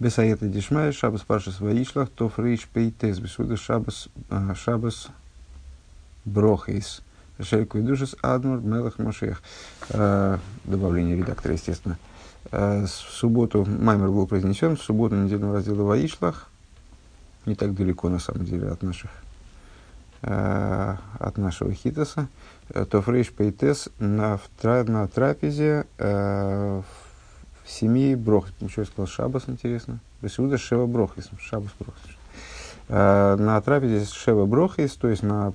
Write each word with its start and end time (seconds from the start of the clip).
Бесаета 0.00 0.46
Дишмай, 0.46 0.92
Шабас 0.92 1.20
Пашас 1.20 1.60
Ваишлах, 1.60 2.08
Тоф 2.08 2.38
Рейш 2.38 2.66
Пейтес, 2.66 3.18
Бесуда 3.18 3.58
Шабас, 3.58 4.08
Шабас 4.56 5.08
Брохейс, 6.24 7.02
Шельку 7.38 7.78
и 7.78 7.82
Душес 7.82 8.16
Адмур 8.22 8.62
Мелах 8.62 8.98
Машех. 8.98 9.42
Добавление 10.64 11.16
редактора, 11.18 11.52
естественно. 11.52 11.98
В 12.50 12.86
субботу 12.88 13.66
Маймер 13.66 14.08
был 14.10 14.26
произнесен, 14.26 14.76
в 14.76 14.82
субботу 14.82 15.16
недельного 15.16 15.56
раздела 15.56 15.82
Ваишлах, 15.82 16.48
не 17.44 17.54
так 17.54 17.74
далеко 17.74 18.08
на 18.08 18.18
самом 18.18 18.46
деле 18.46 18.68
от 18.68 18.82
наших 18.82 19.10
от 20.22 21.38
нашего 21.38 21.72
хитоса, 21.72 22.28
то 22.90 23.02
фрейш 23.02 23.30
пейтес 23.30 23.88
на, 23.98 24.38
на 24.62 25.08
трапезе 25.08 25.86
в 25.98 26.84
семьи 27.66 28.14
Брохис. 28.14 28.52
Что 28.68 28.82
я 28.82 28.86
сказал? 28.86 29.06
Шабас, 29.06 29.44
интересно. 29.48 30.00
Бесуда 30.22 30.58
Шева 30.58 30.86
Брохис. 30.86 31.30
Шабас 31.38 31.70
Брохис. 31.78 32.16
Э, 32.92 33.36
на 33.38 33.60
трапезе 33.60 34.04
Шева 34.04 34.46
Брохис, 34.46 34.96
то 34.96 35.06
есть 35.06 35.22
на 35.22 35.52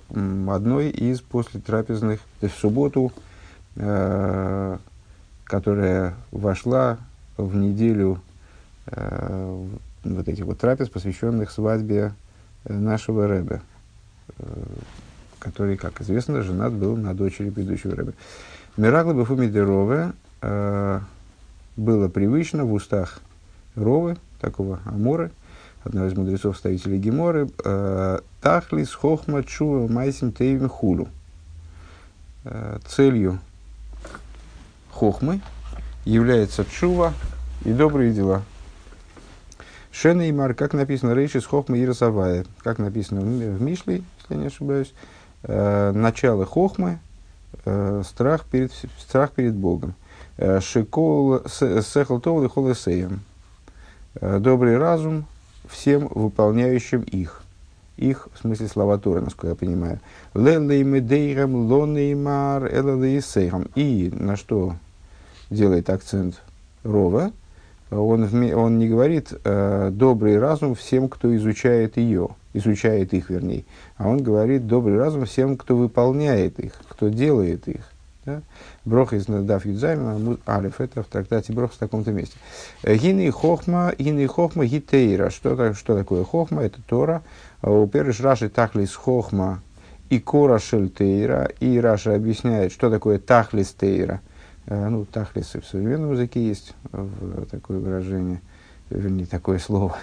одной 0.47 0.89
из 0.89 1.20
после 1.20 1.59
трапезных, 1.59 2.21
то 2.39 2.45
есть 2.45 2.55
в 2.55 2.59
субботу, 2.59 3.11
э, 3.75 4.77
которая 5.44 6.13
вошла 6.31 6.97
в 7.35 7.53
неделю 7.57 8.22
э, 8.85 9.66
вот 10.05 10.27
этих 10.30 10.45
вот 10.45 10.59
трапез, 10.59 10.88
посвященных 10.88 11.52
свадьбе 11.52 12.13
нашего 12.63 13.27
Рэбе, 13.27 13.61
который, 15.39 15.75
как 15.75 15.99
известно, 16.02 16.41
женат 16.41 16.72
был 16.72 16.95
на 16.95 17.13
дочери 17.13 17.49
предыдущего 17.49 17.95
Рэбе. 17.95 18.13
Мирагла 18.77 19.13
Бефумидерове, 19.13 20.13
было 21.75 22.07
привычно 22.07 22.65
в 22.65 22.73
устах 22.73 23.20
Ровы, 23.75 24.17
такого 24.39 24.79
Амора, 24.85 25.31
одного 25.83 26.07
из 26.07 26.16
мудрецов 26.16 26.57
ставителей 26.57 26.97
Геморы, 26.97 27.49
э, 27.63 28.20
Тахлис 28.41 28.94
Хохма 28.94 29.44
Чува 29.44 29.88
Майсим 29.91 30.31
Тейвим 30.31 30.69
Хулу. 30.69 31.09
Э, 32.45 32.80
целью 32.88 33.39
Хохмы 34.91 35.41
является 36.05 36.66
Чува 36.66 37.13
и 37.66 37.73
добрые 37.73 38.13
дела. 38.13 38.44
Шена 39.91 40.28
и 40.28 40.31
Мар, 40.31 40.53
как 40.53 40.73
написано, 40.73 41.13
Рейшис 41.13 41.45
Хохма 41.45 41.80
Ирасавая, 41.81 42.45
как 42.63 42.80
написано 42.80 43.22
в 43.22 43.61
Мишле, 43.61 44.03
если 44.22 44.35
не 44.35 44.47
ошибаюсь, 44.47 44.94
э, 45.44 45.91
начало 45.94 46.45
Хохмы, 46.45 47.00
страх 48.03 48.45
перед, 48.45 48.72
страх 49.00 49.31
перед 49.31 49.55
Богом. 49.55 49.95
Э, 50.38 50.59
Шикол 50.59 51.41
сехал 51.47 52.19
товл 52.19 52.44
и 52.44 52.50
холесеем. 52.50 53.22
Э, 54.16 54.39
добрый 54.39 54.78
разум 54.78 55.25
всем 55.69 56.08
выполняющим 56.08 57.02
их. 57.02 57.41
Их, 57.97 58.28
в 58.33 58.39
смысле 58.39 58.67
слова 58.67 58.97
Торы, 58.97 59.22
насколько 59.22 59.47
я 59.47 59.56
понимаю. 59.56 60.00
Лелеймедейрам 60.33 61.72
лонеймар 61.72 62.67
элалейсейрам. 62.67 63.67
И 63.75 64.11
на 64.13 64.36
что 64.36 64.75
делает 65.50 65.89
акцент 65.89 66.41
Рова, 66.83 67.31
он, 67.91 68.23
он 68.53 68.80
не 68.80 68.89
говорит 68.89 69.33
э, 69.44 69.89
добрый 69.94 70.38
разум 70.38 70.75
всем, 70.75 71.08
кто 71.08 71.33
изучает 71.38 71.95
ее, 71.95 72.30
изучает 72.53 73.13
их, 73.13 73.30
вернее, 73.30 73.63
а 73.95 74.09
он 74.09 74.22
говорит 74.22 74.67
добрый 74.67 74.97
разум 74.97 75.25
всем, 75.25 75.56
кто 75.56 75.78
выполняет 75.78 76.59
их, 76.59 76.73
кто 76.89 77.08
делает 77.08 77.67
их. 77.69 77.89
Да? 78.26 78.42
Брох 78.86 79.14
из 79.14 79.26
Дав 79.26 79.66
Юдзайма, 79.66 80.38
Алиф, 80.48 80.81
это 80.81 81.04
в 81.04 81.08
трактате 81.08 81.54
Брох 81.54 81.73
в 81.73 81.78
таком-то 81.78 82.12
месте. 82.12 82.36
Э, 82.81 82.95
гины 82.95 83.30
хохма, 83.31 83.94
гины 83.98 84.28
хохма 84.28 84.66
гитейра. 84.66 85.30
Что, 85.30 85.73
что 85.73 85.95
такое 85.95 86.23
хохма? 86.23 86.64
Это 86.64 86.81
Тора. 86.88 87.22
А 87.62 87.70
у 87.70 87.88
Переш 87.88 88.20
Раши 88.22 88.50
Тахлис 88.50 88.96
хохма 88.96 89.62
и 90.09 90.20
Кора 90.20 90.58
Шельтейра. 90.59 91.52
И 91.59 91.80
Раша 91.80 92.16
объясняет, 92.16 92.72
что 92.72 92.90
такое 92.90 93.19
Тахлис 93.19 93.74
Тейра. 93.74 94.22
Э, 94.66 94.90
ну, 94.90 95.06
Тахлис 95.06 95.53
в 95.53 95.66
современном 95.66 96.14
языке 96.14 96.47
есть 96.47 96.74
в 96.91 97.46
такое 97.46 97.80
выражение, 97.80 98.41
вернее, 98.90 99.28
такое 99.28 99.59
слово. 99.59 99.97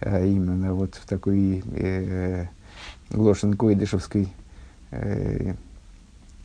Э, 0.00 0.26
именно 0.26 0.74
вот 0.74 0.96
в 0.96 1.06
такой 1.06 1.62
э, 1.76 2.46
Глошин-Койдышевской 3.10 4.28
э, 4.90 5.54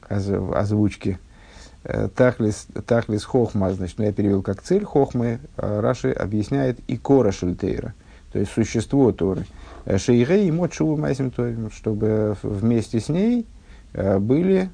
озвучке 0.09 1.19
э, 1.83 2.09
Тахлис, 2.15 2.67
тахлис 2.85 3.23
хохма, 3.23 3.73
значит, 3.73 3.97
ну, 3.97 4.05
я 4.05 4.11
перевел 4.11 4.41
как 4.41 4.61
цель 4.61 4.85
хохмы, 4.85 5.39
а 5.57 5.81
Раши 5.81 6.11
объясняет 6.11 6.79
и 6.87 6.97
кора 6.97 7.31
шельтейра, 7.31 7.93
то 8.31 8.39
есть 8.39 8.51
существо 8.51 9.11
Торы. 9.11 9.45
Э, 9.85 9.97
Шейгей 9.97 10.47
и 10.47 10.51
мот 10.51 10.73
шува 10.73 10.95
майсим 10.95 11.31
чтобы 11.71 12.35
вместе 12.43 12.99
с 12.99 13.09
ней 13.09 13.45
э, 13.93 14.19
были 14.19 14.69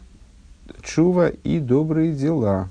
чува 0.82 1.30
и 1.30 1.60
добрые 1.60 2.14
дела. 2.14 2.70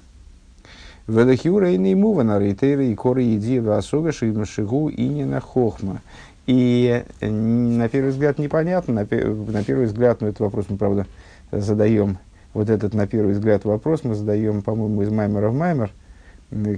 Велахиура 1.07 1.73
и 1.73 1.79
неймува 1.79 2.23
на 2.23 2.39
рейтейра 2.39 2.85
и 2.85 2.95
кора 2.95 3.21
еди 3.21 3.59
васога 3.59 4.13
шигу 4.13 4.89
и 4.89 5.09
не 5.09 5.25
на 5.25 5.41
хохма. 5.41 6.01
И 6.47 7.05
на 7.21 7.89
первый 7.89 8.11
взгляд 8.11 8.39
непонятно, 8.39 8.95
на, 8.95 9.01
на 9.01 9.65
первый 9.65 9.87
взгляд, 9.87 10.21
ну 10.21 10.29
этот 10.29 10.41
вопрос 10.41 10.67
мы, 10.69 10.77
правда, 10.77 11.07
задаем 11.53 12.19
вот 12.53 12.71
этот, 12.71 12.95
на 12.95 13.07
первый 13.07 13.35
взгляд, 13.35 13.65
вопрос 13.65 14.05
мы 14.05 14.15
задаем, 14.15 14.63
по-моему, 14.63 15.03
из 15.03 15.11
Маймера 15.11 15.51
в 15.51 15.55
Маймер, 15.55 15.93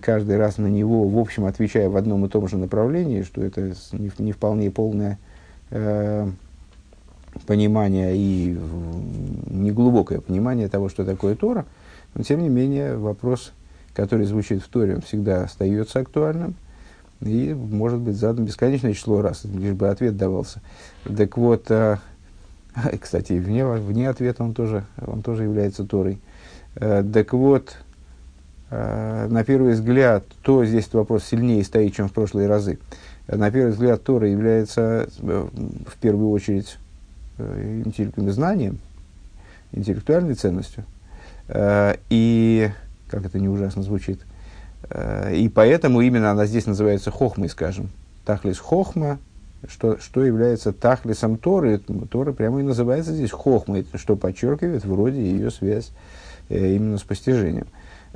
каждый 0.03 0.37
раз 0.37 0.59
на 0.59 0.67
него, 0.67 1.09
в 1.09 1.19
общем, 1.19 1.47
отвечая 1.47 1.89
в 1.89 1.97
одном 1.97 2.27
и 2.27 2.29
том 2.29 2.47
же 2.49 2.59
направлении, 2.59 3.23
что 3.23 3.43
это 3.43 3.73
не, 3.93 4.11
не 4.19 4.33
вполне 4.33 4.71
полное 4.71 5.19
э, 5.71 6.29
понимание 7.47 8.15
и 8.15 8.59
неглубокое 9.47 10.21
понимание 10.21 10.69
того, 10.69 10.89
что 10.89 11.05
такое 11.05 11.35
Тора, 11.37 11.65
но, 12.15 12.23
тем 12.23 12.43
не 12.43 12.51
менее, 12.51 12.97
вопрос, 12.97 13.53
который 13.95 14.27
звучит 14.27 14.63
в 14.63 14.69
Торе, 14.69 14.97
он 14.97 15.01
всегда 15.01 15.45
остается 15.45 16.01
актуальным 16.01 16.55
и 17.21 17.55
может 17.55 18.01
быть 18.01 18.17
задан 18.17 18.45
бесконечное 18.45 18.93
число 18.93 19.23
раз, 19.23 19.45
лишь 19.45 19.75
бы 19.75 19.89
ответ 19.89 20.17
давался. 20.17 20.61
Так 21.17 21.39
вот, 21.39 21.71
э, 21.71 21.97
Кстати, 23.01 23.35
вне, 23.35 23.65
вне 23.65 24.09
ответа 24.09 24.45
он 24.45 24.55
тоже, 24.55 24.85
он 25.07 25.23
тоже 25.23 25.45
является 25.45 25.85
Торой. 25.85 26.19
Э, 26.77 27.05
так 27.13 27.33
вот, 27.33 27.77
э, 28.71 29.27
на 29.29 29.45
первый 29.45 29.73
взгляд, 29.73 30.25
то 30.43 30.65
здесь 30.65 30.85
этот 30.85 30.95
вопрос 30.95 31.25
сильнее 31.25 31.65
стоит, 31.65 31.95
чем 31.95 32.09
в 32.09 32.13
прошлые 32.13 32.49
разы. 32.49 32.79
Э, 33.27 33.37
на 33.37 33.51
первый 33.51 33.73
взгляд, 33.73 34.03
Тора 34.03 34.29
является 34.29 35.09
в 35.19 35.97
первую 36.01 36.31
очередь 36.31 36.79
интеллектуальным 37.39 38.33
знанием, 38.33 38.79
интеллектуальной 39.73 40.35
ценностью. 40.35 40.85
И, 42.09 42.71
как 43.09 43.27
это 43.27 43.39
не 43.41 43.49
ужасно 43.49 43.83
звучит, 43.83 44.21
и 44.95 45.51
поэтому 45.53 46.03
именно 46.03 46.31
она 46.31 46.47
здесь 46.47 46.67
называется 46.67 47.11
хохмой, 47.11 47.49
скажем. 47.49 47.91
Тахлис 48.25 48.59
хохма, 48.59 49.19
что, 49.69 49.99
что 49.99 50.25
является 50.25 50.73
тахлисом 50.73 51.37
Торы. 51.37 51.79
Тора 52.11 52.33
прямо 52.33 52.61
и 52.61 52.63
называется 52.63 53.13
здесь 53.13 53.31
хохмой, 53.31 53.87
что 53.95 54.17
подчеркивает 54.17 54.85
вроде 54.85 55.21
ее 55.21 55.51
связь 55.51 55.93
э, 56.49 56.75
именно 56.75 56.99
с 56.99 57.03
постижением. 57.03 57.67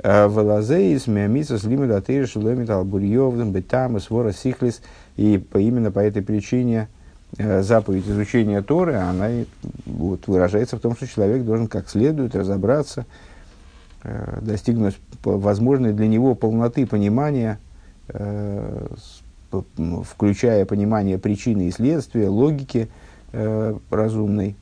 «А 0.03 0.27
Валазеис, 0.27 1.07
миамисас, 1.07 1.63
лимидатыриш, 1.63 2.35
лемит 2.35 2.69
албурьевдам, 2.69 3.51
бетам, 3.51 3.99
свора 3.99 4.31
сихлис. 4.31 4.81
И 5.15 5.37
по, 5.37 5.57
именно 5.57 5.91
по 5.91 5.99
этой 5.99 6.21
причине 6.21 6.89
э, 7.37 7.63
заповедь 7.63 8.07
изучения 8.07 8.61
Торы, 8.61 8.95
она 8.95 9.29
вот, 9.85 10.27
выражается 10.27 10.77
в 10.77 10.81
том, 10.81 10.95
что 10.95 11.07
человек 11.07 11.43
должен 11.43 11.67
как 11.67 11.89
следует 11.89 12.35
разобраться, 12.35 13.05
э, 14.03 14.39
достигнуть 14.41 14.97
возможной 15.23 15.93
для 15.93 16.07
него 16.07 16.35
полноты 16.35 16.85
понимания 16.85 17.59
включая 19.51 20.65
понимание 20.65 21.17
причины 21.17 21.67
и 21.67 21.71
следствия, 21.71 22.29
логики 22.29 22.89
э, 23.31 23.75
разумной, 23.89 24.55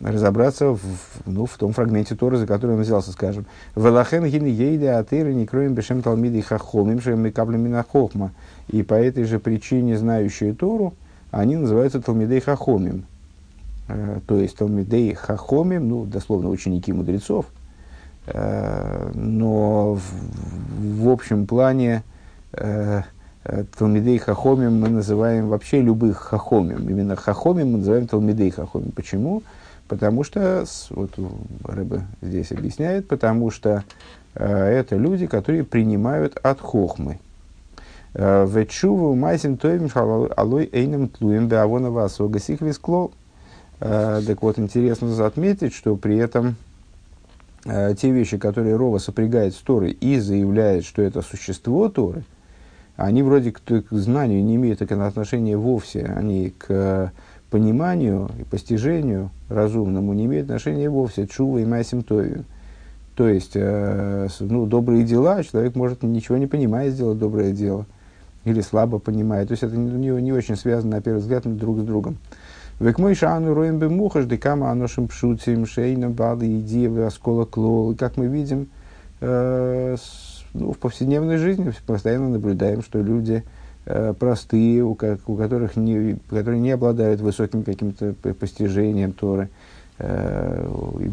разобраться 0.00 0.70
в, 0.70 0.80
ну, 1.26 1.46
в 1.46 1.56
том 1.56 1.72
фрагменте 1.72 2.14
Торы, 2.14 2.36
за 2.36 2.46
который 2.46 2.76
он 2.76 2.82
взялся, 2.82 3.12
скажем. 3.12 3.46
«Велахен 3.76 4.24
гин 4.26 4.44
ейде 4.44 4.90
атыры 4.90 5.34
не 5.34 5.46
кроем 5.46 5.74
бешем 5.74 6.02
талмиды 6.02 6.42
хахомим 6.42 7.00
шем 7.00 7.26
и 7.26 7.30
каплями 7.30 7.84
хохма». 7.90 8.32
И 8.68 8.82
по 8.82 8.94
этой 8.94 9.24
же 9.24 9.38
причине, 9.38 9.98
знающие 9.98 10.54
Тору, 10.54 10.94
они 11.30 11.56
называются 11.56 12.00
талмидей 12.00 12.40
хахомим. 12.40 13.04
Э, 13.88 14.20
то 14.26 14.38
есть 14.38 14.56
талмидей 14.56 15.14
хахомим, 15.14 15.88
ну, 15.88 16.04
дословно, 16.04 16.48
ученики 16.48 16.92
мудрецов. 16.92 17.46
Э, 18.26 19.10
но 19.14 19.94
в, 19.94 21.02
в 21.02 21.08
общем 21.08 21.46
плане 21.46 22.02
Э, 22.56 23.02
Талмидей 23.78 24.18
Хахомим 24.18 24.80
мы 24.80 24.88
называем 24.88 25.48
вообще 25.48 25.80
любых 25.80 26.16
Хахомим. 26.18 26.88
Именно 26.88 27.16
Хахомим 27.16 27.72
мы 27.72 27.78
называем 27.78 28.06
Талмидей 28.06 28.50
Хахомим. 28.50 28.92
Почему? 28.92 29.42
Потому 29.86 30.24
что, 30.24 30.64
вот 30.90 31.10
Рэбе 31.64 32.02
здесь 32.22 32.52
объясняет, 32.52 33.06
потому 33.06 33.50
что 33.50 33.84
э, 34.34 34.46
это 34.46 34.96
люди, 34.96 35.26
которые 35.26 35.62
принимают 35.62 36.38
от 36.42 36.60
Хохмы. 36.60 37.18
Вечуву 38.14 39.14
майсим 39.14 39.56
тоим 39.56 39.88
алой 40.36 40.70
эйнем 40.72 41.08
тлуем 41.08 41.48
беавона 41.48 41.90
васога 41.90 42.38
сихлис 42.38 42.78
клол. 42.78 43.12
Так 43.80 44.40
вот, 44.40 44.58
интересно 44.58 45.26
отметить, 45.26 45.74
что 45.74 45.96
при 45.96 46.16
этом 46.16 46.54
те 47.64 48.10
вещи, 48.12 48.38
которые 48.38 48.76
Рова 48.76 48.98
сопрягает 48.98 49.54
с 49.54 49.58
Торой 49.58 49.90
и 49.90 50.20
заявляет, 50.20 50.84
что 50.84 51.02
это 51.02 51.22
существо 51.22 51.88
Торы, 51.88 52.22
они 52.96 53.22
вроде 53.22 53.52
к, 53.52 53.60
к 53.60 53.90
знанию 53.90 54.44
не 54.44 54.56
имеют 54.56 54.82
отношения 54.82 55.56
вовсе, 55.56 56.04
они 56.04 56.52
к 56.56 57.12
пониманию 57.50 58.30
и 58.40 58.44
постижению 58.44 59.30
разумному 59.48 60.12
не 60.12 60.26
имеют 60.26 60.46
отношения 60.46 60.90
вовсе, 60.90 61.26
чува 61.26 61.58
и 61.58 61.64
майсим 61.64 62.02
тою. 62.02 62.44
То 63.16 63.28
есть, 63.28 63.52
э, 63.54 64.28
ну, 64.40 64.66
добрые 64.66 65.04
дела, 65.04 65.42
человек 65.44 65.76
может 65.76 66.02
ничего 66.02 66.36
не 66.36 66.48
понимая 66.48 66.90
сделать 66.90 67.18
доброе 67.18 67.52
дело, 67.52 67.86
или 68.44 68.60
слабо 68.60 68.98
понимает. 68.98 69.48
То 69.48 69.52
есть, 69.52 69.62
это 69.62 69.76
не, 69.76 70.08
не 70.20 70.32
очень 70.32 70.56
связано, 70.56 70.96
на 70.96 71.02
первый 71.02 71.20
взгляд, 71.20 71.44
друг 71.56 71.78
с 71.78 71.82
другом. 71.82 72.16
Век 72.80 72.98
мой 72.98 73.14
шану 73.14 73.54
роем 73.54 73.78
бы 73.78 73.88
мухаш, 73.88 74.24
декама 74.24 74.72
аношим 74.72 75.06
пшутим, 75.06 75.64
шейна 75.64 76.10
бады, 76.10 76.58
идея, 76.58 77.06
оскола 77.06 77.44
клол. 77.44 77.94
Как 77.94 78.16
мы 78.16 78.26
видим, 78.26 78.66
э, 79.20 79.96
ну, 80.54 80.72
в 80.72 80.78
повседневной 80.78 81.36
жизни 81.36 81.72
постоянно 81.84 82.28
наблюдаем, 82.28 82.82
что 82.82 83.02
люди 83.02 83.42
э, 83.86 84.14
простые, 84.18 84.84
у, 84.84 84.92
у 84.92 85.36
которых 85.36 85.76
не, 85.76 86.16
которые 86.30 86.60
не 86.60 86.70
обладают 86.70 87.20
высоким 87.20 87.64
каким-то 87.64 88.14
постижением 88.38 89.12
Торы, 89.12 89.48
э, 89.98 90.66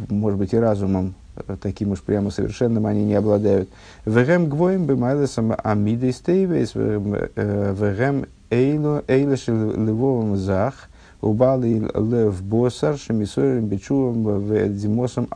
может 0.10 0.38
быть, 0.38 0.54
и 0.54 0.58
разумом, 0.58 1.16
э, 1.36 1.58
таким 1.60 1.92
уж 1.92 2.02
прямо 2.02 2.30
совершенным 2.30 2.86
они 2.86 3.04
не 3.04 3.16
обладают. 3.16 3.68
Вегем 4.06 4.48
гвоем 4.48 4.86
бы 4.86 4.96
майлесам 4.96 5.56
амидей 5.64 6.14
стейвейс, 6.14 6.76
вегем 6.76 8.28
эйлеш 8.52 9.48
левовым 9.48 10.38
зах, 10.38 10.88
убали 11.20 11.82
лев 11.96 12.44
босар, 12.44 12.96
шемисорем 12.98 13.66
бичувам 13.66 14.40
ведзимосом 14.46 15.28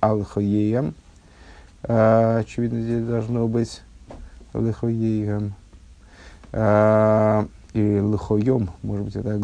алхоеем. 0.00 0.94
Очевидно, 1.88 2.80
здесь 2.80 3.04
должно 3.04 3.46
быть 3.48 3.82
лихоеем. 4.54 5.54
Или 6.52 8.00
лихоем, 8.00 8.70
может 8.82 9.04
быть, 9.04 9.16
это 9.16 9.34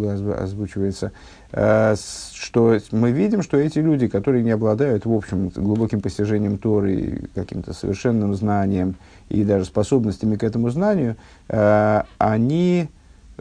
озвучивается. 0.42 1.12
Что 1.52 2.78
мы 2.90 3.12
видим, 3.12 3.42
что 3.42 3.58
эти 3.58 3.78
люди, 3.78 4.08
которые 4.08 4.42
не 4.42 4.52
обладают, 4.52 5.04
в 5.04 5.12
общем, 5.12 5.50
глубоким 5.50 6.00
постижением 6.00 6.56
Торы, 6.56 7.28
каким-то 7.34 7.74
совершенным 7.74 8.34
знанием 8.34 8.96
и 9.28 9.44
даже 9.44 9.66
способностями 9.66 10.36
к 10.36 10.44
этому 10.44 10.70
знанию, 10.70 11.16
они 11.46 12.88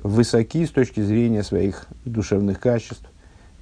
высоки 0.04 0.66
с 0.66 0.72
точки 0.72 1.02
зрения 1.02 1.44
своих 1.44 1.86
душевных 2.06 2.60
качеств. 2.60 3.06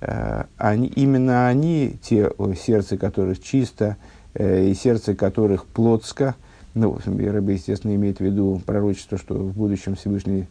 Э, 0.01 0.45
они, 0.57 0.87
именно 0.87 1.47
они, 1.47 1.97
те 2.01 2.31
сердце 2.57 2.97
которых 2.97 3.41
чисто, 3.41 3.85
э, 3.85 3.95
и 4.35 4.73
сердце 4.73 5.15
которых 5.15 5.65
плотско, 5.65 6.35
ну, 6.75 6.97
Рыба, 7.05 7.51
естественно, 7.51 7.95
имеет 7.95 8.17
в 8.19 8.23
виду 8.23 8.61
пророчество, 8.65 9.17
что 9.17 9.35
в 9.35 9.53
будущем 9.53 9.95
Всевышний 9.95 10.47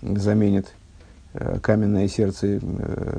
заменит 0.00 0.72
э, 1.34 1.58
каменное 1.60 2.08
сердце 2.08 2.60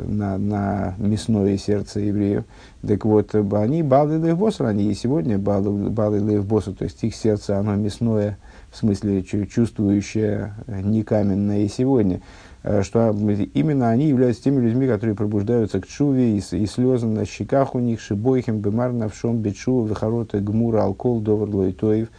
на, 0.06 0.38
на 0.38 0.96
мясное 0.98 1.58
сердце 1.58 2.00
евреев. 2.00 2.44
Так 2.86 3.06
вот, 3.06 3.36
они 3.36 3.84
балы 3.84 4.18
лейвбосер, 4.18 4.66
они 4.66 4.92
и 4.92 4.96
сегодня 4.96 5.38
балы, 5.38 5.90
балы 5.90 6.22
лейвбосер, 6.22 6.74
то 6.74 6.86
есть 6.86 7.04
их 7.04 7.16
сердце, 7.16 7.58
оно 7.58 7.76
мясное, 7.76 8.38
в 8.72 8.78
смысле 8.78 9.24
чувствующая 9.24 10.56
э, 10.68 10.82
не 10.82 11.04
каменная 11.04 11.60
и 11.60 11.68
сегодня, 11.68 12.18
э, 12.18 12.49
что 12.62 13.16
именно 13.54 13.90
они 13.90 14.08
являются 14.08 14.44
теми 14.44 14.62
людьми, 14.62 14.88
которые 14.88 15.16
пробуждаются 15.16 15.80
к 15.80 15.88
чуве, 15.88 16.38
и, 16.38 16.40
и 16.40 16.66
слезы 16.66 17.08
на 17.08 17.26
щеках 17.26 17.76
у 17.76 17.80
них, 17.80 18.02
шибойхим, 18.02 18.60
бемар, 18.60 18.92
навшом, 18.92 19.38
бечува, 19.38 19.88
вихорота, 19.88 20.40
гмура, 20.40 20.84
алкол, 20.84 21.22
довар, 21.22 21.50
лойтоев, 21.50 22.10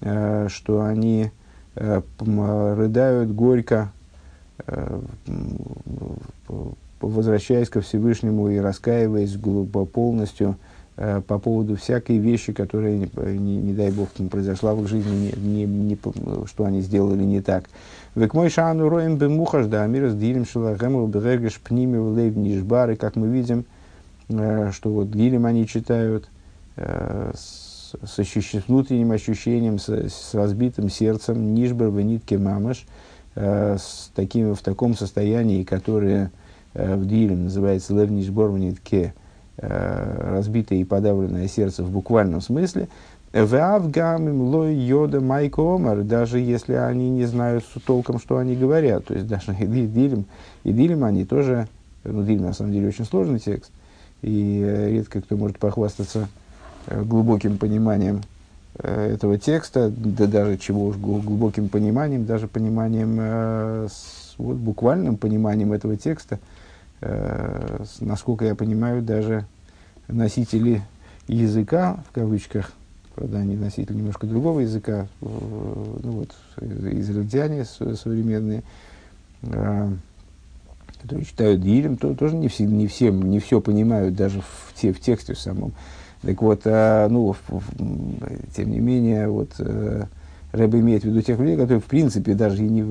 э, 0.00 0.48
что 0.48 0.82
они 0.82 1.30
рыдают 1.74 3.32
горько, 3.32 3.92
возвращаясь 7.02 7.68
ко 7.68 7.82
Всевышнему 7.82 8.48
и 8.48 8.56
раскаиваясь 8.56 9.36
глубоко 9.36 9.84
полностью– 9.84 10.56
Э, 10.98 11.20
по 11.20 11.38
поводу 11.38 11.76
всякой 11.76 12.16
вещи, 12.16 12.54
которая, 12.54 12.96
не, 12.96 13.56
не, 13.56 13.74
дай 13.74 13.90
бог, 13.90 14.08
произошла 14.30 14.74
в 14.74 14.82
их 14.82 14.88
жизни, 14.88 15.30
не, 15.36 15.64
не, 15.64 15.66
не, 15.66 15.98
что 16.46 16.64
они 16.64 16.80
сделали 16.80 17.22
не 17.22 17.42
так. 17.42 17.64
Век 18.14 18.32
мой 18.32 18.48
шану 18.48 18.88
роем 18.88 19.18
бемухаш 19.18 19.66
да 19.66 19.82
амирас 19.82 20.14
дилем 20.14 20.46
шелахему 20.46 21.06
берегеш 21.06 21.60
пними 21.60 21.98
лейв 21.98 22.34
нишбары, 22.36 22.96
как 22.96 23.14
мы 23.14 23.28
видим, 23.28 23.66
э, 24.30 24.70
что 24.72 24.88
вот 24.88 25.10
дилем 25.10 25.44
они 25.44 25.66
читают 25.66 26.30
э, 26.76 27.32
с, 27.34 27.94
с, 28.02 28.24
с 28.24 28.66
внутренним 28.66 29.12
ощущением, 29.12 29.78
с, 29.78 29.90
с 29.90 30.32
разбитым 30.32 30.88
сердцем, 30.88 31.54
нишбар 31.54 31.90
венитке 31.90 32.38
мамаш, 32.38 32.86
с 33.34 34.10
таким, 34.14 34.54
в 34.54 34.62
таком 34.62 34.96
состоянии, 34.96 35.62
которое 35.62 36.30
в 36.72 37.04
дилем 37.06 37.44
называется 37.44 37.92
лев 37.92 38.08
нишбор 38.08 38.50
венитке, 38.50 39.12
Э, 39.12 39.25
разбитое 39.58 40.78
и 40.80 40.84
подавленное 40.84 41.48
сердце 41.48 41.82
в 41.82 41.90
буквальном 41.90 42.40
смысле. 42.40 42.88
Вавгамим 43.32 44.40
лой 44.42 44.74
йода 44.74 45.20
майко 45.20 45.60
омар, 45.60 46.02
даже 46.02 46.38
если 46.38 46.74
они 46.74 47.10
не 47.10 47.26
знают 47.26 47.64
толком, 47.84 48.18
что 48.18 48.38
они 48.38 48.56
говорят. 48.56 49.06
То 49.06 49.14
есть 49.14 49.26
даже 49.26 49.52
и 49.52 49.66
дилем, 49.66 50.24
и 50.64 50.72
дилем 50.72 51.04
они 51.04 51.24
тоже, 51.24 51.68
ну 52.04 52.22
дилем 52.22 52.42
на 52.42 52.52
самом 52.52 52.72
деле 52.72 52.88
очень 52.88 53.04
сложный 53.04 53.38
текст, 53.38 53.70
и 54.22 54.62
э, 54.64 54.90
редко 54.90 55.20
кто 55.20 55.36
может 55.36 55.58
похвастаться 55.58 56.28
э, 56.86 57.02
глубоким 57.02 57.58
пониманием 57.58 58.22
этого 58.78 59.38
текста, 59.38 59.90
да 59.90 60.26
даже 60.26 60.58
чего 60.58 60.88
уж 60.88 60.96
глубоким 60.96 61.70
пониманием, 61.70 62.26
даже 62.26 62.46
пониманием, 62.46 63.88
вот, 64.36 64.56
буквальным 64.56 65.16
пониманием 65.16 65.72
этого 65.72 65.96
текста– 65.96 66.38
э, 67.00 67.84
насколько 68.00 68.44
я 68.44 68.54
понимаю, 68.54 69.02
даже 69.02 69.46
носители 70.08 70.82
языка, 71.28 72.02
в 72.08 72.12
кавычках, 72.12 72.72
правда, 73.14 73.38
они 73.38 73.56
носители 73.56 73.96
немножко 73.96 74.26
другого 74.26 74.60
языка, 74.60 75.06
э, 75.20 75.26
ну 76.02 76.10
вот, 76.10 76.34
израильтяне 76.60 77.64
современные, 77.64 78.62
э, 79.42 79.90
которые 81.02 81.24
читают 81.26 81.60
Дилем, 81.60 81.96
то, 81.96 82.14
тоже 82.14 82.36
не, 82.36 82.48
все, 82.48 82.64
не, 82.64 82.86
всем, 82.86 83.22
не 83.30 83.38
все 83.40 83.60
понимают, 83.60 84.14
даже 84.14 84.40
в, 84.40 84.74
те, 84.74 84.92
в 84.92 85.00
тексте 85.00 85.34
самом. 85.34 85.72
Так 86.22 86.42
вот, 86.42 86.62
э, 86.64 87.08
ну, 87.08 87.32
в, 87.32 87.38
в, 87.48 88.54
тем 88.54 88.70
не 88.70 88.80
менее, 88.80 89.28
вот, 89.28 89.50
э, 89.58 90.04
Рэб 90.56 90.74
имеет 90.76 91.02
в 91.02 91.06
виду 91.06 91.20
тех 91.20 91.38
людей, 91.38 91.56
которые, 91.56 91.80
в 91.80 91.84
принципе, 91.84 92.34
даже 92.34 92.64
и 92.64 92.68
не, 92.68 92.82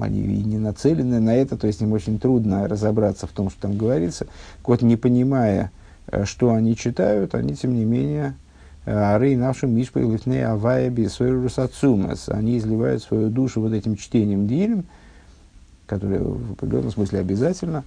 они 0.00 0.20
и 0.20 0.44
не 0.44 0.58
нацелены 0.58 1.20
на 1.20 1.34
это, 1.34 1.56
то 1.56 1.66
есть 1.66 1.80
им 1.80 1.92
очень 1.92 2.18
трудно 2.18 2.66
разобраться 2.66 3.26
в 3.26 3.30
том, 3.30 3.50
что 3.50 3.62
там 3.62 3.76
говорится. 3.76 4.26
Вот 4.64 4.82
не 4.82 4.96
понимая, 4.96 5.70
э, 6.08 6.24
что 6.24 6.52
они 6.52 6.76
читают, 6.76 7.34
они, 7.34 7.54
тем 7.54 7.74
не 7.74 7.84
менее, 7.84 8.34
э, 8.84 9.18
Рей 9.18 9.36
нашим 9.36 9.74
мишпой 9.74 10.10
лифней 10.10 10.44
авая 10.44 10.90
бисойрусацумас. 10.90 12.28
Они 12.28 12.58
изливают 12.58 13.02
свою 13.02 13.28
душу 13.28 13.60
вот 13.60 13.72
этим 13.72 13.96
чтением 13.96 14.46
дилем, 14.46 14.84
которое 15.86 16.20
в 16.20 16.52
определенном 16.52 16.90
смысле 16.90 17.20
обязательно, 17.20 17.84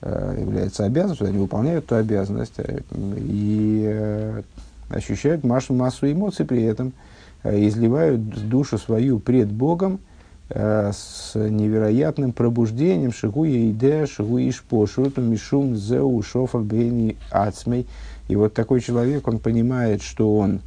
э, 0.00 0.38
является 0.40 0.84
обязанностью, 0.84 1.26
они 1.26 1.38
выполняют 1.38 1.86
эту 1.86 1.96
обязанность 1.96 2.54
и 2.94 4.42
ощущают 4.90 5.44
массу, 5.44 5.74
эмоций 6.10 6.46
при 6.46 6.62
этом– 6.62 6.92
изливают 7.44 8.48
душу 8.48 8.78
свою 8.78 9.18
пред 9.18 9.52
Богом 9.52 10.00
э, 10.48 10.92
с 10.92 11.34
невероятным 11.34 12.32
пробуждением 12.32 13.12
шигуя 13.12 13.70
иде, 13.70 14.06
шигуя 14.06 14.48
ишпо, 14.48 14.86
шуту 14.86 15.20
мишум 15.20 15.76
зеу 15.76 16.22
шофа 16.22 16.58
бейни 16.58 17.16
ацмей. 17.30 17.86
И 18.28 18.36
вот 18.36 18.54
такой 18.54 18.80
человек, 18.80 19.28
он 19.28 19.38
понимает, 19.38 20.02
что 20.02 20.36
он, 20.36 20.60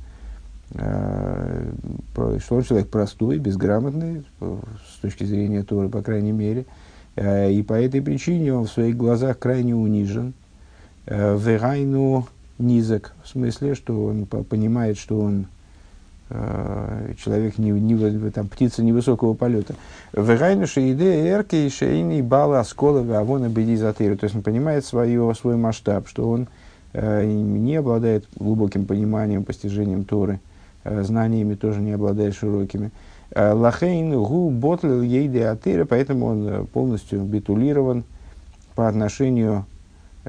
э, 0.75 1.71
что 2.13 2.55
он 2.55 2.63
человек 2.63 2.89
простой, 2.89 3.39
безграмотный, 3.39 4.23
с 4.39 5.01
точки 5.01 5.23
зрения 5.23 5.63
Торы, 5.63 5.89
по 5.89 6.03
крайней 6.03 6.31
мере, 6.31 6.65
и 7.15 7.65
по 7.67 7.73
этой 7.73 7.99
причине 7.99 8.53
он 8.53 8.65
в 8.65 8.71
своих 8.71 8.95
глазах 8.95 9.39
крайне 9.39 9.75
унижен. 9.75 10.33
Верайну 11.07 12.27
низок, 12.59 13.15
в 13.23 13.29
смысле, 13.29 13.73
что 13.73 14.05
он 14.05 14.27
понимает, 14.27 14.99
что 14.99 15.19
он 15.19 15.47
Э, 15.47 15.56
человек, 16.29 17.57
не, 17.57 17.71
не, 17.71 18.31
там, 18.31 18.47
птица 18.47 18.83
невысокого 18.83 19.33
полета. 19.33 19.75
Вегайнуша 20.13 20.91
идея 20.91 21.37
эрки 21.37 21.55
и 21.55 21.69
шейни 21.69 22.21
бала 22.21 22.59
оскола 22.59 23.01
авона 23.17 23.47
бедизатыры. 23.47 24.17
То 24.17 24.25
есть 24.25 24.35
он 24.35 24.41
понимает 24.41 24.85
свое, 24.85 25.33
свой 25.35 25.55
масштаб, 25.55 26.07
что 26.07 26.29
он 26.29 26.47
э, 26.93 27.25
не 27.25 27.77
обладает 27.77 28.25
глубоким 28.35 28.85
пониманием, 28.85 29.43
постижением 29.43 30.03
Торы, 30.03 30.39
э, 30.83 31.03
знаниями 31.03 31.55
тоже 31.55 31.79
не 31.79 31.93
обладает 31.93 32.35
широкими. 32.35 32.91
Лахейн 33.35 34.11
гу 34.23 34.49
ботлил 34.49 35.01
ейде 35.01 35.47
атыра, 35.47 35.83
поэтому 35.85 36.25
он 36.27 36.67
полностью 36.67 37.21
битулирован 37.21 38.05
по 38.73 38.87
отношению 38.87 39.65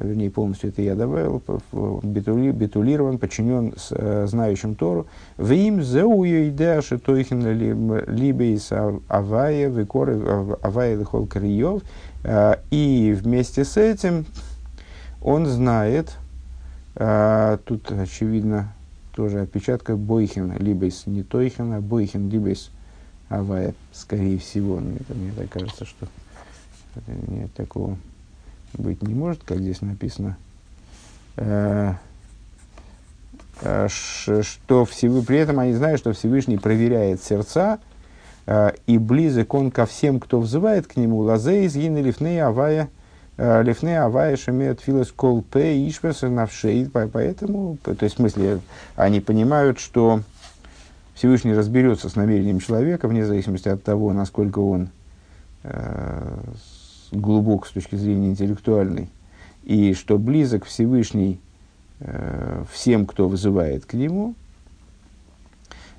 вернее, 0.01 0.31
полностью 0.31 0.71
это 0.71 0.83
я 0.83 0.95
добавил, 0.95 1.43
битули, 2.03 2.51
битулирован, 2.51 3.19
подчинен 3.19 3.75
с, 3.77 3.89
э, 3.91 4.27
знающим 4.27 4.75
Тору. 4.75 5.07
В 5.37 5.51
им 5.53 5.83
зеую 5.83 6.55
шитойхин 6.83 7.47
либо 8.07 8.45
из 8.45 8.71
авая, 9.09 9.69
викоры 9.69 10.21
авая 10.63 10.97
лихол 10.97 11.27
криев. 11.27 11.83
Э, 12.25 12.57
и 12.71 13.17
вместе 13.19 13.65
с 13.65 13.77
этим 13.77 14.27
он 15.23 15.47
знает, 15.47 16.17
э, 16.97 17.59
тут 17.65 17.91
очевидно 17.91 18.73
тоже 19.15 19.41
отпечатка 19.41 19.97
Бойхин, 19.97 20.57
либо 20.59 20.87
из 20.87 21.07
не 21.07 21.23
Тойхин, 21.23 21.73
а 21.73 21.81
Бойхин, 21.81 22.29
из 22.29 22.71
Авая, 23.29 23.75
скорее 23.93 24.39
всего. 24.39 24.77
Мне, 24.77 24.99
мне 25.09 25.33
так 25.37 25.51
кажется, 25.51 25.85
что 25.85 26.07
нет 27.27 27.53
такого 27.55 27.97
быть 28.75 29.03
не 29.03 29.15
может, 29.15 29.43
как 29.45 29.59
здесь 29.59 29.81
написано, 29.81 30.37
э, 31.37 31.95
э, 33.63 33.89
что 33.89 34.85
Всевышний, 34.85 35.27
при 35.27 35.39
этом 35.39 35.59
они 35.59 35.73
знают, 35.75 36.01
что 36.01 36.13
Всевышний 36.13 36.59
проверяет 36.59 37.23
сердца, 37.23 37.79
э, 38.47 38.73
и 38.87 38.99
близок 38.99 39.55
он 39.55 39.71
ко 39.71 39.87
всем, 39.87 40.21
кто 40.21 40.41
взывает 40.41 40.87
к 40.87 40.97
нему, 40.97 41.19
лазе 41.19 41.65
из 41.65 41.77
гины 41.77 41.99
лифней 41.99 42.43
авая, 42.43 42.89
лифней 43.37 44.01
авая 44.01 44.37
шамет 44.37 44.81
филос 44.81 45.13
кол 45.13 45.43
п 45.43 45.89
ишпес 45.89 46.23
навшей, 46.23 46.91
поэтому, 46.91 47.79
то 47.85 47.97
есть 48.01 48.17
в 48.17 48.19
смысле, 48.19 48.59
они 48.97 49.21
понимают, 49.21 49.79
что 49.79 50.23
Всевышний 51.15 51.55
разберется 51.55 52.09
с 52.09 52.17
намерением 52.17 52.59
человека, 52.59 53.07
вне 53.07 53.25
зависимости 53.25 53.69
от 53.69 53.85
того, 53.85 54.13
насколько 54.13 54.59
он 54.59 54.89
глубок 57.13 57.67
с 57.67 57.73
точки 57.73 57.97
зрения 57.97 58.29
интеллектуальной, 58.29 59.09
и 59.65 59.95
что 59.95 60.19
близок 60.19 60.65
Всевышний 60.65 61.41
э, 62.01 62.65
всем, 62.73 63.07
кто 63.07 63.29
вызывает 63.29 63.85
к 63.85 63.95
нему, 63.95 64.35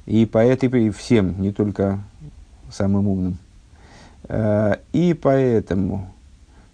и 0.05 0.25
по 0.25 0.39
этой 0.39 0.89
всем, 0.89 1.39
не 1.41 1.51
только 1.51 1.99
самым 2.71 3.07
умным. 3.07 3.37
Э, 4.27 4.77
и 4.93 5.13
поэтому 5.13 6.11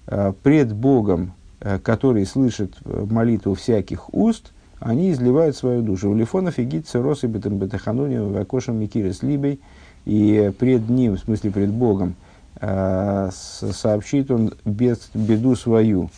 э, 0.08 0.34
пред 0.44 0.74
Богом, 0.74 1.34
э, 1.60 1.80
который 1.80 2.26
слышит 2.26 2.76
молитву 2.86 3.56
всяких 3.56 4.14
уст, 4.14 4.52
они 4.80 5.12
изливают 5.12 5.56
свою 5.56 5.82
душу. 5.82 6.12
У 6.12 6.16
Лифонов 6.16 6.60
и 6.60 6.64
Гитца, 6.64 7.02
Росы, 7.02 7.28
Бетахануни, 7.28 8.18
Вакошем, 8.18 8.80
Микирес, 8.80 9.24
Либей, 9.24 9.60
и 10.06 10.54
пред 10.60 10.90
ним, 10.90 11.14
в 11.14 11.20
смысле 11.20 11.52
пред 11.52 11.72
Богом, 11.72 12.16
Э, 12.16 12.25
сообщит 12.62 14.32
он 14.32 14.54
бед, 14.64 15.00
беду 15.14 15.56
свою 15.56 16.10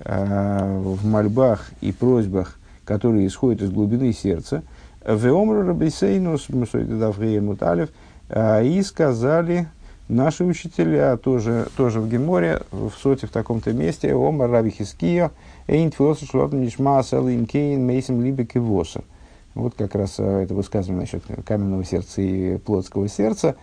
э, 0.00 0.78
в 0.78 1.06
мольбах 1.06 1.70
и 1.80 1.92
просьбах, 1.92 2.58
которые 2.84 3.26
исходят 3.26 3.62
из 3.62 3.70
глубины 3.70 4.12
сердца. 4.12 4.62
Веомру 5.06 5.66
Рабисейнус, 5.66 6.48
Муталев, 6.48 7.88
э, 8.28 8.66
и 8.66 8.82
сказали 8.82 9.68
наши 10.08 10.44
учителя, 10.44 11.16
тоже, 11.16 11.68
тоже 11.76 12.00
в 12.00 12.10
Геморе, 12.10 12.60
в 12.70 12.90
соте 12.90 13.26
в 13.26 13.30
таком-то 13.30 13.72
месте, 13.72 14.12
Омар 14.12 14.50
Раби 14.50 14.70
Хиския, 14.70 15.30
Эйн 15.66 15.90
Тфилоса 15.90 16.26
Шлотн 16.26 16.60
Нишма 16.60 17.02
Кейн 17.02 17.86
Мейсим 17.86 18.22
Либек 18.22 18.54
и 18.56 18.58
Воса. 18.58 19.02
Вот 19.54 19.74
как 19.74 19.94
раз 19.94 20.18
это 20.18 20.52
высказывание 20.52 21.00
насчет 21.00 21.22
каменного 21.46 21.82
сердца 21.84 22.20
и 22.20 22.58
плотского 22.58 23.08
сердца 23.08 23.56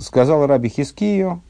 сказал 0.00 0.46
Раби 0.46 0.68
Хискию, 0.68 1.42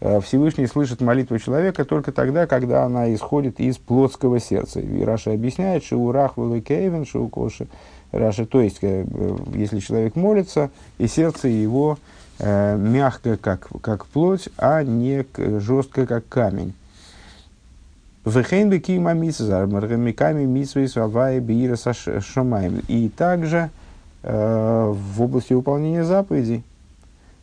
э, 0.00 0.20
Всевышний 0.20 0.66
слышит 0.66 1.00
молитву 1.00 1.38
человека 1.38 1.84
только 1.84 2.12
тогда, 2.12 2.46
когда 2.46 2.84
она 2.84 3.12
исходит 3.14 3.60
из 3.60 3.78
плотского 3.78 4.40
сердца. 4.40 4.80
И 4.80 5.02
Раша 5.02 5.32
объясняет, 5.32 5.84
что 5.84 5.96
у 5.96 6.12
Рах 6.12 6.34
Кейвен, 6.34 7.06
что 7.06 7.22
у 7.22 7.28
Коши 7.28 7.68
Раша, 8.12 8.46
то 8.46 8.60
есть, 8.60 8.78
э, 8.82 9.04
если 9.54 9.80
человек 9.80 10.16
молится, 10.16 10.70
и 10.98 11.06
сердце 11.06 11.48
его 11.48 11.98
э, 12.38 12.76
мягко, 12.76 13.36
как, 13.36 13.68
как 13.80 14.06
плоть, 14.06 14.48
а 14.56 14.82
не 14.82 15.26
жестко, 15.36 16.06
как 16.06 16.28
камень. 16.28 16.74
И 22.88 23.08
также 23.08 23.70
э, 24.22 24.94
в 24.94 25.22
области 25.22 25.54
выполнения 25.54 26.04
заповедей 26.04 26.62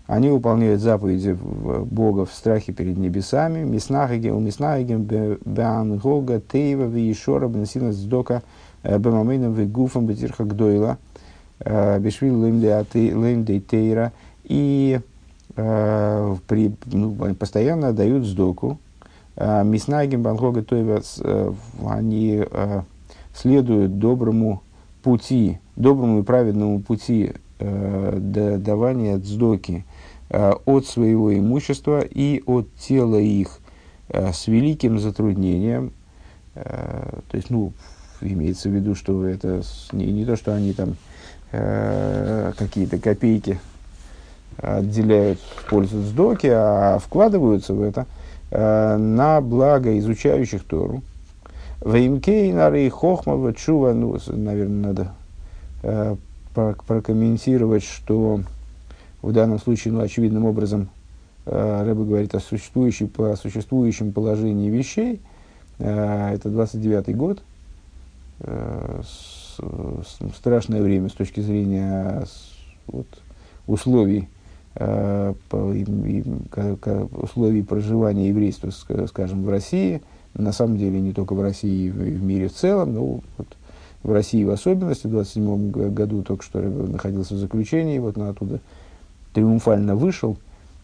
они 0.07 0.29
выполняют 0.29 0.81
заповеди 0.81 1.33
Бога 1.33 2.25
в 2.25 2.31
страхе 2.31 2.71
перед 2.73 2.97
небесами. 2.97 3.63
Миснахагем, 3.63 4.35
умиснахагем, 4.35 5.03
беангога, 5.03 6.39
тейва, 6.39 6.83
виешора, 6.83 7.47
бенсина, 7.47 7.91
сдока, 7.91 8.43
э, 8.83 8.99
бемамейном, 8.99 9.53
вегуфом, 9.53 10.05
бетирхагдойла, 10.05 10.99
э, 11.59 11.99
бешвил 11.99 12.39
леймдей 12.39 13.59
тейра. 13.61 14.11
И 14.43 14.99
э, 15.55 16.35
при, 16.47 16.75
ну, 16.85 17.33
постоянно 17.33 17.91
дают 17.91 18.25
сдоку. 18.25 18.77
Миснагим, 19.37 20.21
бангога, 20.21 20.61
тейва, 20.61 21.01
они 21.85 22.45
следуют 23.33 23.99
доброму 23.99 24.61
пути, 25.03 25.59
доброму 25.75 26.19
и 26.19 26.23
праведному 26.23 26.79
пути 26.79 27.33
давания 27.59 29.17
дздоки, 29.17 29.83
от 30.29 30.87
своего 30.87 31.37
имущества 31.37 32.01
и 32.01 32.41
от 32.45 32.67
тела 32.75 33.17
их 33.17 33.59
э, 34.09 34.33
с 34.33 34.47
великим 34.47 34.99
затруднением. 34.99 35.91
Э, 36.55 37.19
то 37.29 37.37
есть, 37.37 37.49
ну, 37.51 37.73
имеется 38.21 38.69
в 38.69 38.71
виду, 38.73 38.95
что 38.95 39.25
это 39.25 39.61
не, 39.91 40.11
не 40.11 40.25
то, 40.25 40.35
что 40.35 40.53
они 40.53 40.73
там 40.73 40.95
какие-то 41.51 42.97
копейки 42.97 43.59
отделяют 44.57 45.39
в 45.39 45.69
пользу 45.69 46.01
сдоки, 46.01 46.47
а 46.47 46.99
вкладываются 46.99 47.73
в 47.73 47.81
это 47.81 48.07
на 48.51 49.39
благо 49.39 49.97
изучающих 49.99 50.65
Тору. 50.65 51.01
Веймкейнары 51.85 52.85
и 52.85 52.89
Хохмова 52.89 53.53
Чува, 53.53 53.93
ну, 53.93 54.17
наверное, 54.27 55.13
надо 55.81 56.17
прокомментировать, 56.53 57.83
что 57.83 58.41
в 59.25 59.33
данном 59.33 59.59
случае, 59.59 59.93
ну, 59.93 60.01
очевидным 60.01 60.45
образом, 60.45 60.89
э, 61.47 61.83
Рэбе 61.83 62.03
говорит 62.03 62.35
о, 62.35 62.39
существующей, 62.39 63.09
о 63.17 63.35
существующем 63.35 64.13
положении 64.13 64.69
вещей. 64.69 65.19
Э, 65.79 66.35
это 66.35 66.49
29-й 66.49 67.13
год. 67.15 67.41
Э, 68.41 69.01
страшное 70.37 70.83
время 70.83 71.09
с 71.09 71.13
точки 71.13 71.39
зрения 71.39 72.25
вот, 72.85 73.07
условий, 73.65 74.29
по, 74.75 75.33
условий 77.13 77.63
проживания 77.63 78.27
еврейства, 78.27 78.69
скажем, 78.69 79.43
в 79.43 79.49
России. 79.49 80.03
На 80.35 80.51
самом 80.51 80.77
деле, 80.77 80.99
не 80.99 81.13
только 81.13 81.33
в 81.33 81.41
России, 81.41 81.87
и 81.87 81.89
в, 81.89 82.21
мире 82.21 82.49
в 82.49 82.53
целом, 82.53 82.93
но 82.93 83.05
вот, 83.37 83.47
в 84.03 84.11
России 84.11 84.43
в 84.43 84.51
особенности. 84.51 85.07
В 85.07 85.11
27 85.11 85.71
году 85.71 86.21
только 86.21 86.43
что 86.43 86.59
находился 86.59 87.35
в 87.35 87.37
заключении, 87.37 87.97
вот 87.97 88.17
на 88.17 88.29
оттуда 88.29 88.59
триумфально 89.35 89.95
вышел, 89.95 90.37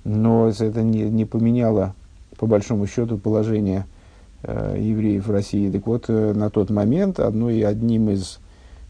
но 0.03 0.49
это 0.49 0.83
не, 0.83 1.03
не 1.03 1.25
поменяло, 1.25 1.95
по 2.37 2.45
большому 2.45 2.85
счету, 2.85 3.17
положение 3.17 3.85
э, 4.43 4.75
евреев 4.77 5.25
в 5.25 5.31
России. 5.31 5.71
Так 5.71 5.87
вот, 5.87 6.05
э, 6.09 6.33
на 6.33 6.49
тот 6.49 6.69
момент 6.69 7.19
одной, 7.21 7.61
одним 7.61 8.09
из 8.09 8.39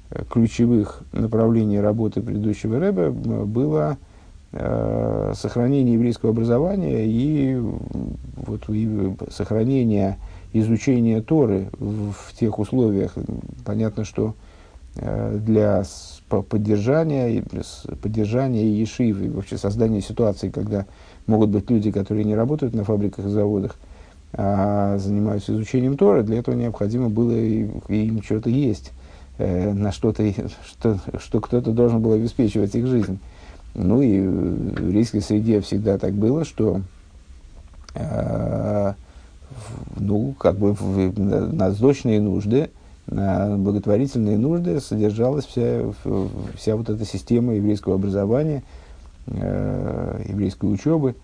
э, 0.10 0.24
ключевых 0.28 1.04
направлений 1.14 1.80
работы 1.80 2.22
предыдущего 2.22 2.80
Рэба 2.80 3.12
было 3.12 3.98
э, 4.52 5.34
сохранение 5.36 5.94
еврейского 5.94 6.32
образования 6.32 7.06
и, 7.06 7.56
вот, 8.38 8.68
и 8.70 9.16
сохранение 9.30 10.18
изучения 10.54 11.22
Торы 11.22 11.68
в, 11.78 12.14
в 12.14 12.34
тех 12.34 12.58
условиях. 12.58 13.14
Понятно, 13.64 14.06
что 14.06 14.30
э, 14.30 14.51
для 14.96 15.84
поддержания, 16.28 17.44
поддержания 18.02 18.70
Ешив 18.70 19.22
и 19.22 19.30
вообще 19.30 19.58
создания 19.58 20.02
ситуации, 20.02 20.50
когда 20.50 20.86
могут 21.28 21.50
быть 21.50 21.70
люди, 21.70 21.92
которые 21.92 22.26
не 22.26 22.36
работают 22.36 22.74
на 22.74 22.84
фабриках 22.84 23.26
и 23.26 23.30
заводах, 23.30 23.78
а 24.34 24.98
занимаются 24.98 25.54
изучением 25.54 25.98
Тора, 25.98 26.24
для 26.24 26.40
этого 26.40 26.56
необходимо 26.56 27.10
было 27.10 27.32
им 27.32 28.24
что-то 28.24 28.50
есть, 28.50 28.92
э, 29.38 29.74
на 29.74 29.92
что-то, 29.92 30.24
что, 30.66 31.00
что 31.20 31.42
кто-то 31.42 31.72
должен 31.72 32.02
был 32.02 32.14
обеспечивать 32.14 32.74
их 32.76 32.88
жизнь. 32.88 33.20
Ну 33.74 34.02
и 34.02 34.20
в 34.20 34.88
еврейской 34.88 35.22
среде 35.22 35.62
всегда 35.62 35.98
так 35.98 36.14
было, 36.14 36.46
что 36.46 36.82
э, 37.96 38.94
ну, 39.98 40.34
как 40.38 40.58
бы 40.58 40.74
в, 40.74 41.20
на, 41.20 41.48
на 41.48 42.20
нужды 42.20 42.70
благотворительные 43.12 44.38
нужды 44.38 44.80
содержалась 44.80 45.46
вся, 45.46 45.84
вся 46.56 46.76
вот 46.78 46.90
эта 46.90 47.06
система 47.06 47.54
еврейского 47.56 47.96
образования, 47.96 48.64
э, 49.28 50.24
еврейской 50.30 50.72
учебы. 50.72 51.16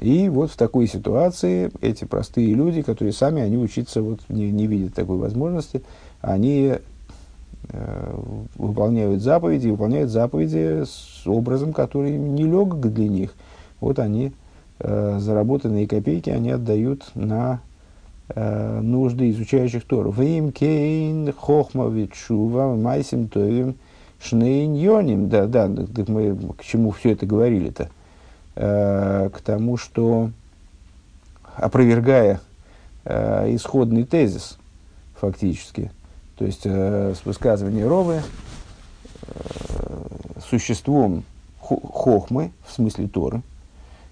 И 0.00 0.28
вот 0.28 0.52
в 0.52 0.56
такой 0.56 0.86
ситуации 0.86 1.70
эти 1.80 2.04
простые 2.04 2.54
люди, 2.54 2.82
которые 2.82 3.12
сами, 3.12 3.42
они 3.42 3.56
учиться 3.56 4.00
вот 4.00 4.20
не, 4.28 4.52
не 4.52 4.68
видят 4.68 4.94
такой 4.94 5.16
возможности, 5.18 5.82
они 6.20 6.74
э, 7.68 8.20
выполняют 8.54 9.20
заповеди, 9.20 9.68
выполняют 9.68 10.10
заповеди 10.10 10.84
с 10.84 11.26
образом, 11.26 11.72
который 11.72 12.12
нелегок 12.12 12.92
для 12.92 13.08
них. 13.08 13.34
Вот 13.80 13.98
они 13.98 14.32
э, 14.78 15.18
заработанные 15.18 15.88
копейки 15.88 16.30
они 16.30 16.50
отдают 16.50 17.10
на 17.16 17.54
э, 17.54 17.67
нужды 18.34 19.30
изучающих 19.30 19.84
Тору. 19.84 20.10
Вим 20.10 20.52
кейн 20.52 21.32
хохма 21.32 21.88
витшува 21.88 22.74
майсим 22.76 23.28
тоевим 23.28 23.76
шнейньоним. 24.20 25.28
Да, 25.28 25.46
да, 25.46 25.68
мы 25.68 26.36
к 26.56 26.64
чему 26.64 26.90
все 26.90 27.12
это 27.12 27.26
говорили-то? 27.26 27.88
Э, 28.54 29.30
к 29.32 29.40
тому, 29.40 29.76
что 29.76 30.30
опровергая 31.54 32.40
э, 33.04 33.54
исходный 33.54 34.04
тезис 34.04 34.58
фактически, 35.14 35.92
то 36.36 36.44
есть 36.44 36.62
э, 36.64 37.14
с 37.14 37.24
высказывания 37.24 37.86
Ровы, 37.86 38.20
э, 39.22 39.30
существом 40.48 41.24
хохмы, 41.60 42.50
в 42.66 42.72
смысле 42.72 43.06
Торы, 43.08 43.42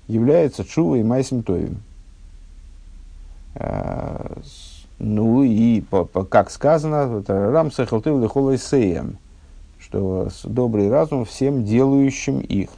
является 0.06 0.64
Чува 0.64 0.96
и 0.96 1.02
Майсим 1.02 1.42
Товим. 1.42 1.82
Э, 4.36 4.40
ну 4.98 5.42
и, 5.42 5.80
по, 5.82 6.04
по, 6.04 6.24
как 6.24 6.50
сказано, 6.50 7.22
Рам 7.26 7.70
Сахалтыл 7.70 8.18
Лехолайсеем, 8.18 9.18
что 9.78 10.28
добрый 10.44 10.88
разум 10.88 11.24
всем 11.24 11.64
делающим 11.64 12.40
их, 12.40 12.70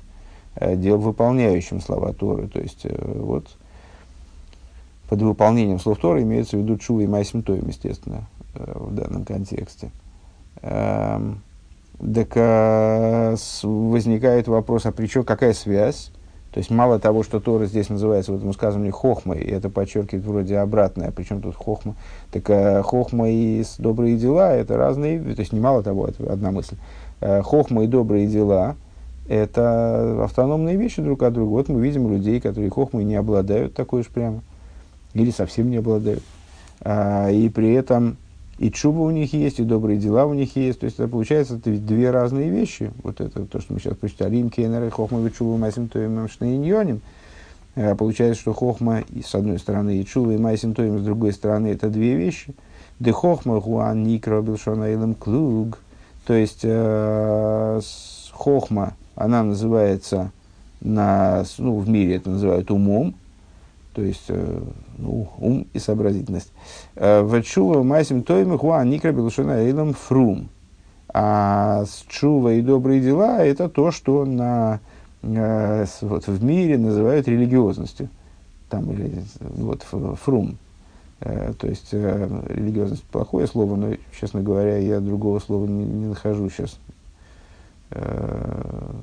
э, 0.57 0.77
дел, 0.77 0.99
выполняющим 0.99 1.81
слова 1.81 2.13
Торы. 2.13 2.49
То 2.49 2.61
есть, 2.61 2.85
э, 2.85 2.95
вот, 3.21 3.47
под 5.09 5.23
выполнением 5.23 5.79
слов 5.79 5.99
Торы 5.99 6.23
имеется 6.23 6.57
в 6.57 6.61
виду 6.61 6.77
Чува 6.77 7.03
и 7.03 7.07
Майсим 7.07 7.43
Тоем, 7.43 7.69
естественно, 7.69 8.27
в 8.55 8.95
данном 8.95 9.25
контексте. 9.25 9.91
Эм, 10.61 11.41
так 11.99 12.35
возникает 13.63 14.49
вопрос, 14.49 14.87
а 14.87 14.93
при 14.93 15.07
чем 15.07 15.25
какая 15.25 15.55
связь 15.55 16.11
то 16.53 16.59
есть 16.59 16.71
мало 16.71 16.99
того, 16.99 17.23
что 17.23 17.41
Тора 17.41 17.67
здесь 17.67 17.89
называется 17.91 18.33
в 18.33 18.37
этом 18.37 18.53
сказании 18.53 18.91
хохмой, 18.91 19.39
и 19.41 19.51
это 19.51 19.69
подчеркивает 19.69 20.25
вроде 20.25 20.59
обратное, 20.59 21.11
причем 21.11 21.43
тут 21.43 21.55
хохма, 21.55 21.95
так 22.31 22.49
э, 22.49 22.83
хохма 22.83 23.29
и 23.31 23.65
добрые 23.79 24.17
дела 24.17 24.55
это 24.55 24.77
разные, 24.77 25.21
то 25.21 25.41
есть 25.41 25.53
не 25.53 25.61
мало 25.61 25.83
того, 25.83 26.07
это 26.07 26.33
одна 26.33 26.51
мысль. 26.51 26.77
Э, 27.21 27.43
хохма 27.43 27.85
и 27.85 27.87
добрые 27.87 28.27
дела 28.27 28.77
это 29.29 30.25
автономные 30.25 30.77
вещи 30.77 31.03
друг 31.03 31.23
от 31.23 31.35
друга. 31.35 31.51
Вот 31.51 31.69
мы 31.69 31.83
видим 31.83 32.11
людей, 32.11 32.41
которые 32.41 32.71
хохмой 32.71 33.05
не 33.05 33.15
обладают 33.15 33.75
такой 33.75 34.01
уж 34.01 34.09
прямо, 34.09 34.43
или 35.13 35.31
совсем 35.31 35.71
не 35.71 35.77
обладают. 35.77 36.23
А, 36.81 37.31
и 37.31 37.49
при 37.51 37.75
этом 37.75 38.17
и 38.59 38.71
чуба 38.73 39.01
у 39.01 39.11
них 39.11 39.33
есть, 39.33 39.61
и 39.61 39.65
добрые 39.65 39.99
дела 39.99 40.27
у 40.27 40.35
них 40.35 40.57
есть. 40.57 40.81
То 40.81 40.85
есть 40.85 40.99
это 40.99 41.09
получается 41.09 41.57
это 41.57 41.71
ведь 41.71 41.87
две 41.87 42.11
разные 42.11 42.51
вещи. 42.51 42.93
Вот 43.03 43.21
это 43.21 43.47
то, 43.47 43.61
что 43.61 43.75
мы 43.75 43.81
сейчас 43.81 43.97
прочитали. 43.97 44.37
Им 44.37 44.51
кейнер 44.51 44.91
хохма 44.91 45.25
и 45.27 45.33
чуба 45.33 45.57
масим 45.57 45.89
шнейньоним. 45.91 47.01
Э, 47.77 47.95
получается, 47.95 48.41
что 48.41 48.53
хохма 48.53 49.01
и 49.15 49.23
с 49.23 49.35
одной 49.35 49.59
стороны 49.61 49.99
и 49.99 50.05
чуба 50.05 50.33
и 50.33 50.39
масим 50.39 50.75
тоим 50.75 50.99
с 50.99 51.03
другой 51.03 51.33
стороны 51.33 51.69
это 51.69 51.89
две 51.89 52.17
вещи. 52.17 52.55
Де 52.99 53.13
хохма 53.13 53.61
гуан 53.61 54.03
никро 54.03 54.43
билшона 54.43 55.15
клуг. 55.15 55.79
То 56.27 56.35
есть 56.35 56.61
э, 56.65 57.81
хохма, 58.33 58.95
она 59.15 59.45
называется 59.45 60.33
на, 60.81 61.45
ну, 61.59 61.79
в 61.79 61.89
мире 61.89 62.17
это 62.17 62.31
называют 62.31 62.71
умом, 62.71 63.15
то 63.99 64.05
есть 64.05 64.27
э, 64.29 64.61
ну, 64.97 65.29
ум 65.39 65.67
и 65.73 65.81
сообразительность. 65.81 66.53
Э, 66.95 67.23
в 67.23 67.43
чува 67.43 67.83
майсим 67.83 68.23
тойми 68.23 68.57
хуа 68.57 68.85
никра 68.85 69.11
белушена 69.11 69.65
эйлам 69.65 69.93
фрум. 69.93 70.51
А 71.09 71.85
с 71.85 72.05
чува 72.07 72.53
и 72.53 72.63
добрые 72.63 73.01
дела 73.01 73.45
это 73.45 73.69
то, 73.69 73.91
что 73.91 74.25
на, 74.25 74.79
э, 75.23 75.85
вот, 76.03 76.29
в 76.29 76.45
мире 76.45 76.79
называют 76.79 77.27
религиозностью. 77.27 78.09
Там, 78.71 78.89
или, 78.93 79.25
вот, 79.41 79.83
фрум. 79.83 80.59
То 81.19 81.67
есть 81.67 81.93
религиозность 81.93 83.03
плохое 83.03 83.49
слово, 83.49 83.75
но, 83.75 83.97
честно 84.21 84.43
говоря, 84.43 84.77
я 84.77 85.01
другого 85.01 85.41
слова 85.41 85.67
не, 85.67 85.85
не 85.85 86.07
нахожу 86.07 86.49
сейчас. 86.51 86.79
То 87.91 89.01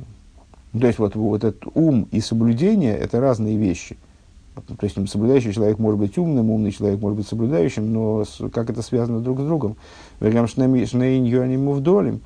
есть 0.72 1.00
вот, 1.00 1.16
вот 1.16 1.44
этот 1.44 1.64
ум 1.74 2.08
и 2.12 2.22
соблюдение 2.22 2.96
это 2.96 3.20
разные 3.20 3.58
вещи. 3.58 3.98
То 4.56 4.86
есть 4.86 4.96
соблюдающий 5.10 5.54
человек 5.54 5.80
может 5.80 6.00
быть 6.00 6.18
умным, 6.18 6.50
умный 6.50 6.72
человек 6.72 7.02
может 7.02 7.18
быть 7.18 7.28
соблюдающим, 7.28 7.92
но 7.92 8.24
как 8.54 8.70
это 8.70 8.82
связано 8.82 9.20
друг 9.20 9.40
с 9.40 9.44
другом? 9.44 9.76
Вегам 10.22 10.48
шнейньони 10.48 11.58
мувдолим. 11.58 12.22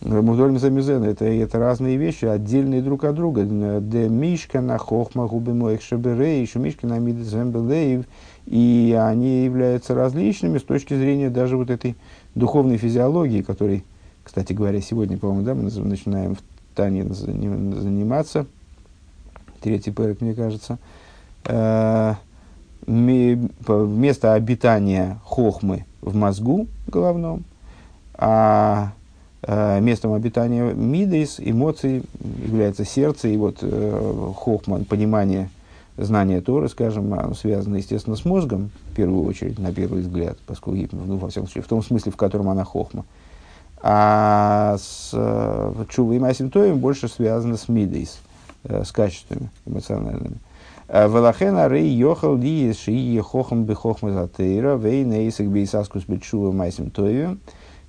Мувдолим 0.00 0.58
замизен. 0.58 1.04
Это, 1.04 1.26
это 1.26 1.58
разные 1.58 1.96
вещи, 1.96 2.24
отдельные 2.24 2.82
друг 2.82 3.04
от 3.04 3.14
друга. 3.14 3.44
Де 3.44 4.08
мишка 4.08 4.60
на 4.60 4.78
хохма 4.78 5.28
губы 5.28 5.54
моих 5.54 5.82
шаберей, 5.82 6.42
еще 6.42 6.58
мишка 6.58 6.88
на 6.88 6.98
мидзембелеев. 6.98 8.04
И 8.46 8.98
они 8.98 9.44
являются 9.44 9.94
различными 9.94 10.58
с 10.58 10.62
точки 10.62 10.94
зрения 10.94 11.30
даже 11.30 11.56
вот 11.56 11.70
этой 11.70 11.94
духовной 12.34 12.78
физиологии, 12.78 13.42
которой, 13.42 13.84
кстати 14.24 14.52
говоря, 14.52 14.80
сегодня, 14.80 15.18
по-моему, 15.18 15.44
да, 15.44 15.54
мы 15.54 15.70
начинаем 15.84 16.34
в 16.34 16.40
Тане 16.74 17.04
заниматься. 17.04 18.46
Третий 19.60 19.92
пэрик, 19.92 20.20
мне 20.20 20.34
кажется– 20.34 20.80
место 22.86 24.34
обитания 24.34 25.20
хохмы 25.24 25.84
в 26.00 26.14
мозгу 26.14 26.66
головном, 26.86 27.44
а 28.14 28.92
э, 29.42 29.80
местом 29.80 30.12
обитания 30.12 30.72
мидейс, 30.72 31.36
эмоций, 31.38 32.02
является 32.44 32.84
сердце, 32.84 33.28
и 33.28 33.36
вот 33.36 33.58
э, 33.62 34.32
хохма, 34.36 34.84
понимание, 34.84 35.48
знание 35.96 36.40
Торы, 36.40 36.68
скажем, 36.68 37.14
оно 37.14 37.34
связано, 37.34 37.76
естественно, 37.76 38.16
с 38.16 38.24
мозгом, 38.24 38.70
в 38.90 38.94
первую 38.94 39.24
очередь, 39.24 39.58
на 39.58 39.72
первый 39.72 40.02
взгляд, 40.02 40.38
поскольку, 40.46 40.96
ну, 40.96 41.16
во 41.16 41.28
всяком 41.28 41.48
случае, 41.48 41.64
в 41.64 41.68
том 41.68 41.82
смысле, 41.82 42.12
в 42.12 42.16
котором 42.16 42.48
она 42.48 42.64
хохма. 42.64 43.04
А 43.82 44.76
с 44.78 45.10
э, 45.14 45.84
Чува 45.88 46.14
и 46.14 46.18
Масимтоем 46.18 46.78
больше 46.78 47.08
связано 47.08 47.56
с 47.56 47.68
мидейс, 47.68 48.18
э, 48.64 48.84
с 48.84 48.92
качествами 48.92 49.48
эмоциональными. 49.64 50.36
Э, 50.92 51.06
Велахена 51.06 51.68
рей 51.68 51.88
йохал 51.88 52.36
ди 52.36 52.72
шии 52.72 53.20
хохам 53.20 53.64
бихохма 53.64 54.10
затейра 54.10 54.76
вейна 54.76 55.28
исак 55.28 55.46
бейсаскус 55.46 56.04
бетшува 56.04 56.50
майсим 56.50 56.90
тоеве. 56.90 57.36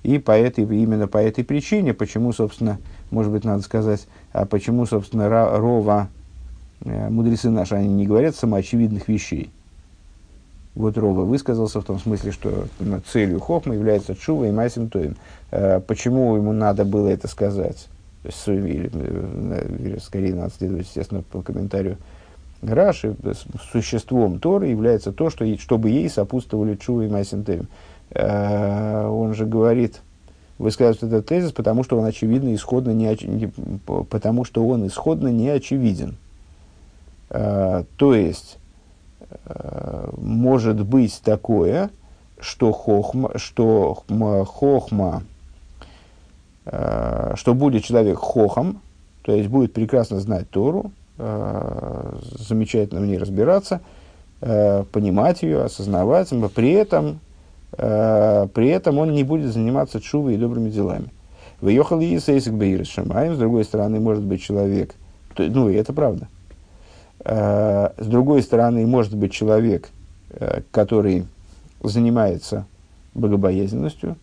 И 0.04 0.18
по 0.18 0.32
этой, 0.32 0.64
именно 0.64 1.08
по 1.08 1.18
этой 1.18 1.42
причине, 1.44 1.94
почему, 1.94 2.32
собственно, 2.32 2.78
может 3.10 3.32
быть, 3.32 3.44
надо 3.44 3.62
сказать, 3.62 4.06
а 4.32 4.46
почему, 4.46 4.86
собственно, 4.86 5.28
Рова, 5.28 6.08
э, 6.84 7.08
мудрецы 7.08 7.50
наши, 7.50 7.74
они 7.74 7.88
не 7.88 8.06
говорят 8.06 8.36
самоочевидных 8.36 9.08
вещей. 9.08 9.50
Вот 10.76 10.96
Рова 10.96 11.22
высказался 11.22 11.80
в 11.80 11.84
том 11.84 11.98
смысле, 11.98 12.30
что 12.30 12.66
целью 13.12 13.40
Хохма 13.40 13.74
является 13.74 14.14
Чува 14.14 14.46
и 14.46 14.52
Майсим 14.52 14.88
Тоим. 14.88 15.16
Э, 15.50 15.80
почему 15.80 16.36
ему 16.36 16.52
надо 16.52 16.84
было 16.84 17.08
это 17.08 17.26
сказать? 17.26 17.88
Или, 18.46 19.98
скорее, 19.98 20.34
надо 20.34 20.52
следовать, 20.56 20.86
естественно, 20.86 21.22
по 21.22 21.42
комментарию 21.42 21.98
Раши 22.62 23.16
существом 23.72 24.38
Торы 24.38 24.68
является 24.68 25.12
то, 25.12 25.30
что, 25.30 25.44
чтобы 25.58 25.90
ей 25.90 26.08
сопутствовали 26.08 26.76
Чува 26.76 27.02
и 27.04 27.08
Майсентевим. 27.08 27.66
Э, 28.10 29.06
он 29.06 29.34
же 29.34 29.46
говорит, 29.46 30.00
высказывает 30.58 31.02
этот 31.02 31.26
тезис, 31.26 31.52
потому 31.52 31.82
что 31.82 31.98
он 31.98 32.04
очевидно 32.04 32.54
исходно 32.54 32.90
не, 32.90 33.52
потому 33.84 34.44
что 34.44 34.64
он 34.64 34.86
исходно 34.86 35.28
не 35.28 35.48
очевиден. 35.48 36.16
Э, 37.30 37.82
то 37.96 38.14
есть, 38.14 38.58
э, 39.44 40.10
может 40.18 40.84
быть 40.86 41.20
такое, 41.24 41.90
что 42.38 42.72
хохма, 42.72 43.32
что 43.36 44.04
хохма, 44.46 45.22
что 46.64 47.54
будет 47.54 47.84
человек 47.84 48.18
хохом, 48.18 48.80
то 49.22 49.32
есть 49.32 49.48
будет 49.48 49.72
прекрасно 49.72 50.20
знать 50.20 50.48
Тору, 50.50 50.92
Э, 50.92 51.01
замечательно 52.38 53.00
в 53.00 53.06
ней 53.06 53.18
разбираться, 53.18 53.80
э, 54.40 54.84
понимать 54.92 55.42
ее, 55.42 55.62
осознавать, 55.62 56.32
но 56.32 56.48
при 56.48 56.72
этом, 56.72 57.20
э, 57.78 58.48
при 58.52 58.68
этом 58.68 58.98
он 58.98 59.12
не 59.12 59.24
будет 59.24 59.52
заниматься 59.52 60.00
чувой 60.00 60.34
и 60.34 60.38
добрыми 60.38 60.70
делами. 60.70 61.08
Выехал 61.60 62.00
и 62.00 62.16
Исейсик 62.16 62.54
Бейрис 62.54 62.88
Шамаем, 62.88 63.34
с 63.36 63.38
другой 63.38 63.64
стороны, 63.64 64.00
может 64.00 64.24
быть 64.24 64.42
человек, 64.42 64.94
ну 65.38 65.68
и 65.68 65.74
это 65.74 65.92
правда. 65.92 66.28
С 67.24 68.06
другой 68.06 68.42
стороны, 68.42 68.84
может 68.84 69.14
быть 69.14 69.32
человек, 69.32 69.90
который 70.72 71.24
занимается 71.84 72.66
богобоязненностью, 73.14 74.16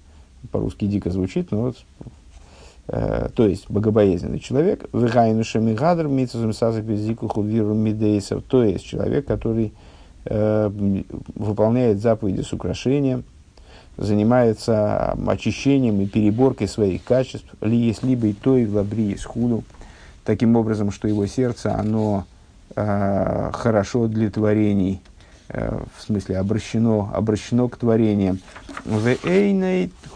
по-русски 0.51 0.85
дико 0.85 1.09
звучит, 1.12 1.51
но 1.51 1.62
вот, 1.62 1.77
э, 1.77 2.03
то 2.91 3.45
есть 3.45 3.69
богобоязненный 3.69 4.39
человек, 4.39 4.86
вихайнушами 4.93 5.73
гадр 5.73 6.08
митсусом 6.08 6.54
сазак 6.54 6.86
безикуху 6.86 7.43
виру 7.43 7.75
мидейсов, 7.75 8.43
то 8.47 8.63
есть 8.63 8.84
человек, 8.84 9.28
который 9.28 9.73
э, 10.25 10.71
выполняет 11.36 12.02
заповеди 12.02 12.41
с 12.41 12.52
украшением, 12.52 13.25
занимается 13.97 15.12
очищением 15.28 16.02
и 16.02 16.08
переборкой 16.08 16.67
своих 16.67 17.04
качеств, 17.04 17.47
ли 17.62 17.78
есть 17.78 18.02
либо 18.04 18.28
и 18.28 18.34
то, 18.34 18.58
и 18.58 18.65
в 18.65 18.73
лабри, 18.73 19.12
и 19.12 19.17
схуду, 19.17 19.63
таким 20.25 20.56
образом, 20.56 20.91
что 20.91 21.08
его 21.08 21.28
сердце, 21.28 21.75
оно 21.75 22.25
э, 22.75 23.52
хорошо 23.54 24.08
для 24.08 24.32
творений, 24.32 25.02
э, 25.04 25.18
в 25.49 26.01
смысле 26.01 26.38
обращено, 26.38 27.09
обращено 27.13 27.67
к 27.67 27.77
творениям. 27.77 28.39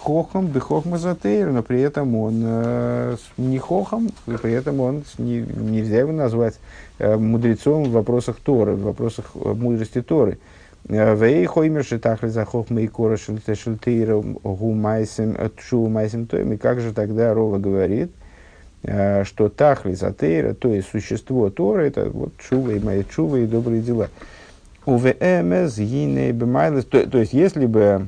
Хохом 0.04 0.48
бы 0.48 0.60
хохмазатейр, 0.60 1.52
но 1.52 1.64
при 1.64 1.80
этом 1.80 2.18
он 2.18 2.42
э, 2.44 3.16
не 3.38 3.58
хохом, 3.58 4.12
и 4.28 4.32
при 4.32 4.52
этом 4.52 4.82
он 4.82 5.06
не, 5.18 5.40
нельзя 5.40 6.00
его 6.00 6.12
назвать 6.12 6.60
э, 7.00 7.16
мудрецом 7.16 7.86
в 7.86 7.92
вопросах 7.92 8.36
Торы, 8.44 8.74
в 8.74 8.82
вопросах 8.82 9.32
э, 9.34 9.54
мудрости 9.54 10.02
Торы. 10.02 10.40
Вей 10.90 11.46
хоймер 11.46 11.86
шитахли 11.86 12.28
за 12.28 12.44
хохма 12.44 12.82
и 12.82 12.88
кора 12.88 13.16
шельтейра 13.16 14.22
гу 14.22 14.74
майсем 14.74 15.38
тоем. 16.28 16.52
И 16.52 16.58
как 16.58 16.82
же 16.82 16.92
тогда 16.92 17.34
Рова 17.34 17.58
говорит, 17.58 18.12
что 18.82 19.48
тахли 19.48 19.94
затейра, 19.94 20.54
то 20.54 20.74
есть 20.74 20.90
существо 20.90 21.50
Торы, 21.50 21.88
это 21.88 22.10
вот 22.10 22.34
чува 22.38 22.72
и 22.72 22.80
мои 22.82 23.06
чува 23.06 23.38
и 23.40 23.48
добрые 23.48 23.82
дела. 23.82 24.10
УВМС, 24.86 25.78
бемайлес. 25.78 26.86
То 26.86 27.18
есть, 27.18 27.34
если 27.34 27.66
бы 27.66 28.08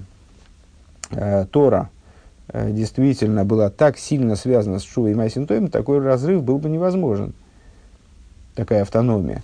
э, 1.12 1.46
Тора 1.52 1.90
э, 2.50 2.72
действительно 2.72 3.46
была 3.46 3.70
так 3.70 3.98
сильно 3.98 4.36
связана 4.36 4.80
с 4.80 4.84
Шувой 4.84 5.12
и 5.12 5.16
Майсинтоем, 5.16 5.70
такой 5.70 6.00
разрыв 6.00 6.44
был 6.44 6.58
бы 6.60 6.70
невозможен. 6.70 7.34
Такая 8.56 8.82
автономия. 8.82 9.42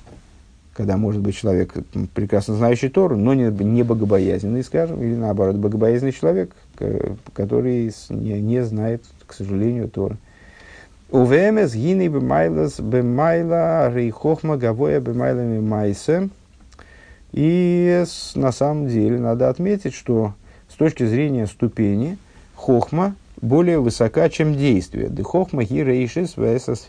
Когда 0.73 0.97
может 0.97 1.21
быть 1.21 1.35
человек, 1.35 1.73
прекрасно 2.13 2.55
знающий 2.55 2.89
Тору, 2.89 3.17
но 3.17 3.33
не, 3.33 3.51
не 3.51 3.83
богобоязненный, 3.83 4.63
скажем, 4.63 5.01
или 5.01 5.15
наоборот, 5.15 5.57
богобоязненный 5.57 6.13
человек, 6.13 6.55
который 7.33 7.93
не, 8.09 8.41
не 8.41 8.63
знает, 8.63 9.03
к 9.27 9.33
сожалению, 9.33 9.89
Торы. 9.89 10.17
УВМС 11.11 11.73
гиней 11.73 12.07
бемайлес 12.07 12.79
бемайла 12.79 13.93
рейхохма 13.93 14.55
гавоя 14.55 15.01
бемайлами 15.01 15.59
майсе. 15.59 16.29
И 17.31 18.03
на 18.35 18.51
самом 18.51 18.87
деле 18.87 19.19
надо 19.19 19.49
отметить, 19.49 19.93
что 19.93 20.33
с 20.67 20.75
точки 20.75 21.05
зрения 21.05 21.47
ступени 21.47 22.17
хохма 22.55 23.15
более 23.41 23.79
высока, 23.79 24.29
чем 24.29 24.55
действие. 24.55 25.09
Де 25.09 25.23
хохма 25.23 25.63
ги 25.63 25.83
рейшис 25.83 26.37
рейшис 26.37 26.87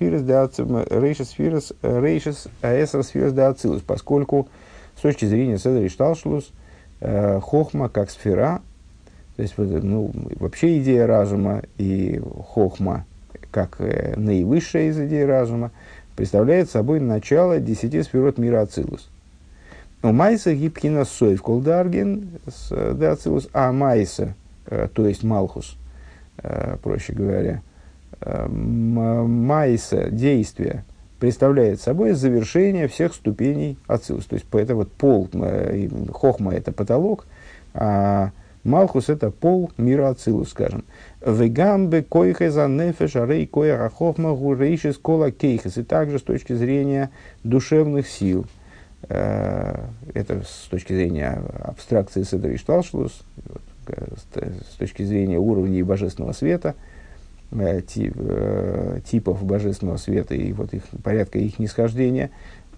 аэсосфирс 2.61 3.33
де 3.33 3.43
ацилус, 3.43 3.83
поскольку 3.83 4.49
с 4.97 5.01
точки 5.01 5.25
зрения 5.25 5.59
Седри 5.59 5.89
Шталшлус 5.89 6.53
э, 7.01 7.41
хохма 7.41 7.89
как 7.89 8.11
сфера, 8.11 8.61
то 9.37 9.43
есть 9.43 9.55
ну, 9.57 10.11
вообще 10.39 10.79
идея 10.79 11.07
разума 11.07 11.63
и 11.79 12.21
хохма 12.49 13.07
как 13.51 13.81
э, 13.81 14.15
наивысшая 14.17 14.89
из 14.89 15.01
идей 15.01 15.25
разума, 15.25 15.71
представляет 16.17 16.71
собой 16.71 17.01
начало 17.01 17.61
десяти 17.61 18.03
сферот 18.03 18.39
мира 18.39 18.63
Ацилус. 18.63 19.09
У 20.05 20.11
Майса 20.11 20.53
гибкина 20.53 21.05
сой 21.05 21.37
в 21.37 21.43
колдарген 21.43 22.29
дацилус, 22.71 23.49
а 23.53 23.71
Майса, 23.71 24.35
э, 24.67 24.89
то 24.93 25.07
есть 25.07 25.23
Малхус, 25.23 25.77
э, 26.39 26.77
проще 26.83 27.13
говоря, 27.13 27.63
э, 28.21 28.49
Майса, 28.49 30.11
действие, 30.11 30.85
представляет 31.21 31.81
собой 31.81 32.15
завершение 32.15 32.89
всех 32.89 33.15
ступеней 33.15 33.79
Ацилус. 33.87 34.25
То 34.25 34.35
есть, 34.35 34.47
это 34.51 34.75
вот 34.75 34.91
пол, 34.91 35.31
Хохма– 36.13 36.53
это 36.57 36.73
потолок, 36.73 37.27
а 37.73 38.33
Малхус– 38.65 39.09
это 39.09 39.31
пол 39.31 39.71
мира 39.77 40.09
Ацилус, 40.09 40.51
скажем. 40.51 40.85
Вегамбе 41.25 42.03
койхеза 42.03 42.67
нефеш 42.67 43.15
арей 43.15 43.47
коя 43.47 43.89
хохма 43.89 44.35
гурейшис 44.35 44.99
кола 44.99 45.31
кейхес. 45.31 45.79
И 45.79 45.85
также 45.85 46.19
с 46.19 46.23
точки 46.23 46.55
зрения 46.55 47.11
душевных 47.45 48.09
сил– 48.09 48.47
Э, 48.57 48.62
это 49.09 50.43
с 50.47 50.69
точки 50.71 50.93
зрения 50.93 51.43
абстракции 51.65 52.23
Седри 52.23 52.57
Шталшлус, 52.57 53.23
с 53.87 54.77
точки 54.77 55.03
зрения 55.03 55.39
уровней 55.39 55.83
божественного 55.83 56.33
света, 56.33 56.75
э, 57.51 57.83
тип, 57.83 58.15
э, 58.17 59.01
типов 59.05 59.43
божественного 59.45 59.97
света 59.97 60.35
и 60.35 60.53
вот 60.53 60.73
их, 60.73 60.83
порядка 61.03 61.39
их 61.39 61.59
нисхождения. 61.59 62.31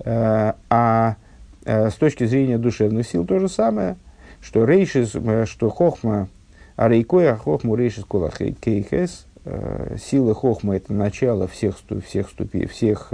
А 0.04 1.16
с 1.64 1.94
точки 1.94 2.24
зрения 2.24 2.58
душевных 2.58 3.06
сил 3.06 3.24
то 3.24 3.38
же 3.38 3.48
самое, 3.48 3.96
что 4.40 4.64
рейшис, 4.66 5.16
что 5.48 5.70
хохма, 5.70 6.28
а 6.76 6.88
рейкоя 6.88 7.36
хохму 7.36 7.74
рейшис 7.74 8.04
кола 8.04 8.30
кейхес, 8.30 9.26
сила 9.98 10.34
хохма 10.34 10.76
это 10.76 10.92
начало 10.92 11.46
всех, 11.46 11.76
всех, 12.06 12.30
ступи, 12.30 12.66
всех 12.66 13.12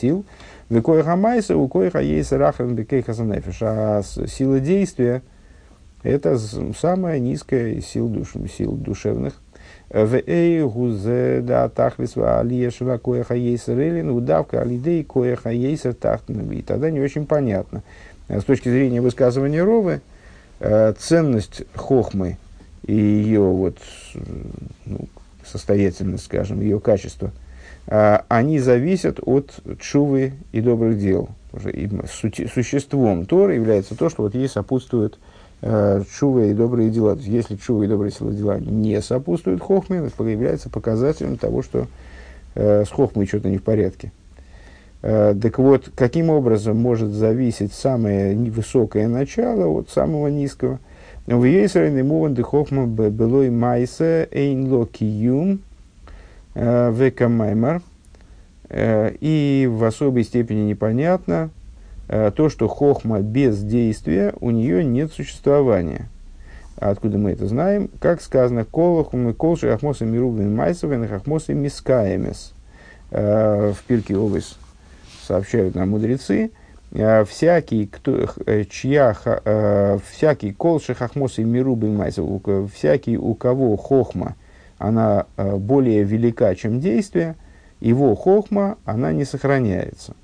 сил, 0.00 0.24
Векой 0.72 1.02
хамайса, 1.02 1.54
у 1.54 1.68
кой 1.68 1.90
хаейса 1.90 2.38
рахан 2.38 2.74
бекей 2.74 3.02
хазанефиш. 3.02 3.58
А 3.60 4.00
сила 4.02 4.58
действия– 4.58 5.22
это 6.02 6.38
самая 6.38 7.18
низкая 7.18 7.72
из 7.72 7.86
сил, 7.86 8.08
душ, 8.08 8.32
сил 8.56 8.72
душевных. 8.72 9.34
В 9.90 10.14
эй 10.14 10.62
гузе 10.62 11.42
да 11.42 11.68
тахлис 11.68 12.16
ва 12.16 12.40
алия 12.40 12.70
шла 12.70 12.96
коя 12.96 13.22
хаейса 13.22 13.74
релин, 13.74 14.08
удавка 14.08 14.62
алидей 14.62 15.04
коя 15.04 15.36
хаейса 15.36 15.92
тахтнаби. 15.92 16.60
И 16.60 16.62
тогда 16.62 16.90
не 16.90 17.00
очень 17.00 17.26
понятно. 17.26 17.82
С 18.28 18.44
точки 18.44 18.70
зрения 18.70 19.02
высказывания 19.02 19.62
Ровы, 19.62 20.00
э, 20.60 20.94
ценность 20.98 21.64
хохмы 21.74 22.38
и 22.86 22.94
ее 22.94 23.42
вот, 23.42 23.76
ну, 24.86 25.00
состоятельность, 25.44 26.24
скажем, 26.24 26.60
ее 26.60 26.80
качество– 26.80 27.30
а, 27.86 28.24
они 28.28 28.58
зависят 28.58 29.18
от 29.22 29.52
чувы 29.80 30.34
и 30.52 30.60
добрых 30.60 30.98
дел. 30.98 31.30
И 31.72 31.88
существом 32.06 33.26
Тора 33.26 33.54
является 33.54 33.96
то, 33.96 34.08
что 34.08 34.22
вот 34.22 34.34
ей 34.34 34.48
сопутствует 34.48 35.18
э, 35.60 36.02
чувы 36.18 36.50
и 36.50 36.54
добрые 36.54 36.90
дела. 36.90 37.14
То 37.14 37.18
есть, 37.18 37.28
если 37.28 37.56
чувы 37.56 37.84
и 37.84 37.88
добрые 37.88 38.10
дела 38.10 38.58
не 38.58 39.02
сопутствуют 39.02 39.60
хохме, 39.60 39.98
это 39.98 40.24
является 40.24 40.70
показателем 40.70 41.36
того, 41.36 41.62
что 41.62 41.88
э, 42.54 42.84
с 42.86 42.88
хохмой 42.88 43.26
что-то 43.26 43.50
не 43.50 43.58
в 43.58 43.62
порядке. 43.62 44.12
Э, 45.02 45.34
так 45.40 45.58
вот, 45.58 45.90
каким 45.94 46.30
образом 46.30 46.78
может 46.78 47.10
зависеть 47.10 47.74
самое 47.74 48.34
высокое 48.34 49.06
начало 49.08 49.66
от 49.66 49.90
самого 49.90 50.28
низкого? 50.28 50.78
В 51.26 51.44
Ейсрейне 51.44 52.02
Муван 52.02 52.34
де 52.34 52.42
Хохма 52.42 52.86
Белой 52.86 53.50
Майса 53.50 54.28
Эйн 54.30 54.72
Ло 54.72 54.86
Киюм– 54.86 55.60
Э, 56.54 56.92
Векамаймар. 56.92 57.80
Э, 58.68 59.14
и 59.20 59.68
в 59.70 59.84
особой 59.84 60.24
степени 60.24 60.60
непонятно 60.60 61.50
э, 62.08 62.30
то, 62.34 62.48
что 62.50 62.68
хохма 62.68 63.20
без 63.20 63.62
действия, 63.62 64.34
у 64.40 64.50
нее 64.50 64.84
нет 64.84 65.12
существования. 65.12 66.08
Откуда 66.76 67.16
мы 67.16 67.30
это 67.30 67.46
знаем? 67.46 67.88
Как 68.00 68.20
сказано, 68.20 68.64
колохум 68.64 69.32
колши 69.34 69.68
ахмосы 69.68 70.04
мирубин 70.04 70.54
майсовен 70.54 71.04
ахмосы 71.04 71.54
мискаемес. 71.54 72.52
В 73.10 73.76
пирке 73.86 74.16
овес 74.16 74.56
сообщают 75.22 75.74
нам 75.74 75.90
мудрецы, 75.90 76.50
всякий, 76.92 77.86
кто, 77.86 78.28
чья, 78.70 79.16
всякий 80.10 80.52
колши 80.52 80.94
хахмосы 80.94 81.42
мирубин 81.44 81.96
майсов, 81.96 82.42
всякий, 82.74 83.16
у 83.16 83.34
кого 83.34 83.76
хохма– 83.76 84.36
она 84.82 85.26
э, 85.36 85.56
более 85.56 86.02
велика, 86.02 86.54
чем 86.56 86.80
действие, 86.80 87.36
его 87.80 88.16
хохма, 88.16 88.78
она 88.84 89.12
не 89.12 89.24
сохраняется. 89.24 90.14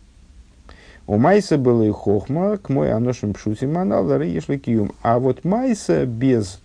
У 1.07 1.17
Майса 1.17 1.57
было 1.57 1.85
и 1.85 1.91
хохма, 1.91 2.59
к 2.59 2.69
мой 2.69 2.93
аношим 2.93 3.35
пшути 3.35 3.67
манал, 3.67 4.07
киюм. 4.07 4.93
А 5.03 5.21
вот 5.21 5.45
Майса 5.45 6.07
без 6.07 6.61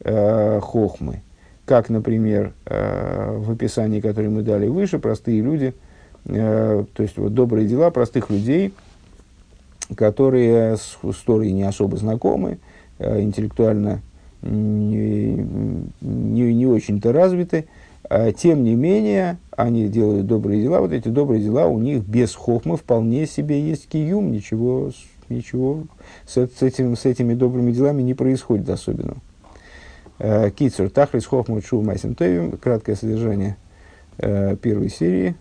э, 0.00 0.60
хохмы, 0.60 1.22
как, 1.64 1.88
например, 1.88 2.52
э, 2.66 3.36
в 3.38 3.52
описании, 3.52 4.00
которое 4.00 4.28
мы 4.28 4.42
дали 4.42 4.66
выше, 4.66 4.98
простые 4.98 5.40
люди, 5.40 5.72
э, 6.24 6.84
то 6.92 7.02
есть 7.02 7.16
вот 7.16 7.32
добрые 7.32 7.68
дела 7.68 7.90
простых 7.90 8.28
людей, 8.28 8.74
которые 9.94 10.76
с 10.76 10.98
историей 11.02 11.52
не 11.52 11.62
особо 11.62 11.96
знакомы, 11.96 12.58
э, 12.98 13.20
интеллектуально 13.20 14.02
не, 14.42 15.34
не, 16.00 16.54
не 16.54 16.66
очень-то 16.66 17.12
развиты, 17.12 17.66
а, 18.08 18.32
тем 18.32 18.62
не 18.62 18.74
менее, 18.74 19.38
они 19.50 19.88
делают 19.88 20.26
добрые 20.26 20.62
дела. 20.62 20.80
Вот 20.80 20.92
эти 20.92 21.08
добрые 21.08 21.42
дела 21.42 21.66
у 21.66 21.78
них 21.78 22.04
без 22.04 22.34
хохмы 22.34 22.76
вполне 22.76 23.26
себе 23.26 23.60
есть 23.60 23.88
киюм, 23.88 24.30
ничего, 24.30 24.92
ничего 25.28 25.84
с, 26.26 26.36
с, 26.36 26.62
этим, 26.62 26.96
с 26.96 27.04
этими 27.04 27.34
добрыми 27.34 27.72
делами 27.72 28.02
не 28.02 28.14
происходит 28.14 28.68
особенного. 28.68 29.18
Э, 30.18 30.50
Кицур 30.50 30.88
Тахлис 30.88 31.26
Хохму 31.26 31.60
Чу 31.60 31.82
Майсим 31.82 32.14
краткое 32.60 32.96
содержание 32.96 33.56
э, 34.18 34.56
первой 34.56 34.88
серии. 34.88 35.34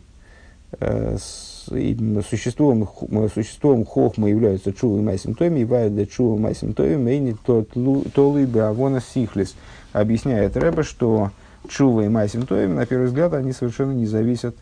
Э, 1.71 2.21
существом, 2.27 2.89
существом 3.33 3.85
Хохма 3.85 4.29
являются 4.29 4.73
Чу 4.73 4.97
и 4.97 5.01
Майсим 5.01 5.35
Тевим, 5.35 5.57
и 5.57 5.65
Вайда 5.65 6.05
Чу 6.05 6.35
и 6.35 6.39
Майсим 6.39 6.73
Тевим, 6.73 7.07
и 7.07 7.17
не 7.19 7.33
Толы 7.33 8.45
Беавона 8.45 9.01
Сихлис. 9.01 9.55
Объясняет 9.93 10.57
Рэба, 10.57 10.83
что 10.83 11.31
Чува 11.69 12.05
и 12.05 12.09
Майсим 12.09 12.45
Тевим, 12.45 12.75
на 12.75 12.85
первый 12.85 13.07
взгляд, 13.07 13.33
они 13.33 13.53
совершенно 13.53 13.91
не 13.91 14.05
зависят, 14.05 14.55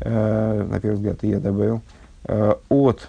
на 0.00 0.78
первый 0.82 0.96
взгляд, 0.96 1.22
я 1.22 1.40
добавил, 1.40 1.80
от 2.68 3.08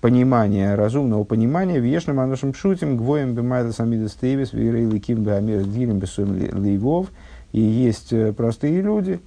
понимания, 0.00 0.74
разумного 0.76 1.24
понимания, 1.24 1.80
вешным 1.80 2.20
анушем 2.20 2.54
шутим, 2.54 2.96
гвоем 2.96 3.34
бемайда 3.34 3.72
самида 3.72 4.08
стейвис, 4.08 4.52
вирейли 4.52 4.98
ким 4.98 5.24
беамир 5.24 5.64
дилем 5.64 5.98
бесуем 5.98 6.32
лейвов. 6.62 7.08
И 7.52 7.60
есть 7.60 8.12
э, 8.12 8.32
простые 8.32 8.82
люди, 8.82 9.18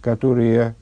которые 0.00 0.74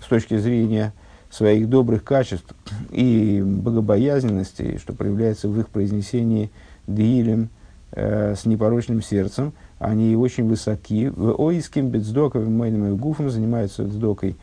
с 0.00 0.08
точки 0.08 0.36
зрения 0.36 0.92
своих 1.32 1.68
добрых 1.68 2.04
качеств 2.04 2.54
и 2.90 3.42
богобоязненности, 3.42 4.76
что 4.76 4.92
проявляется 4.92 5.48
в 5.48 5.58
их 5.58 5.70
произнесении 5.70 6.50
дилем 6.86 7.48
э, 7.92 8.34
с 8.36 8.44
непорочным 8.44 9.00
сердцем, 9.00 9.54
они 9.78 10.14
очень 10.14 10.46
высоки. 10.46 11.08
В 11.08 11.40
оиским 11.40 11.88
бедздоковым 11.88 12.56
майным 12.58 12.96
гуфом 12.98 13.30
занимаются 13.30 13.84
дздокой, 13.84 14.36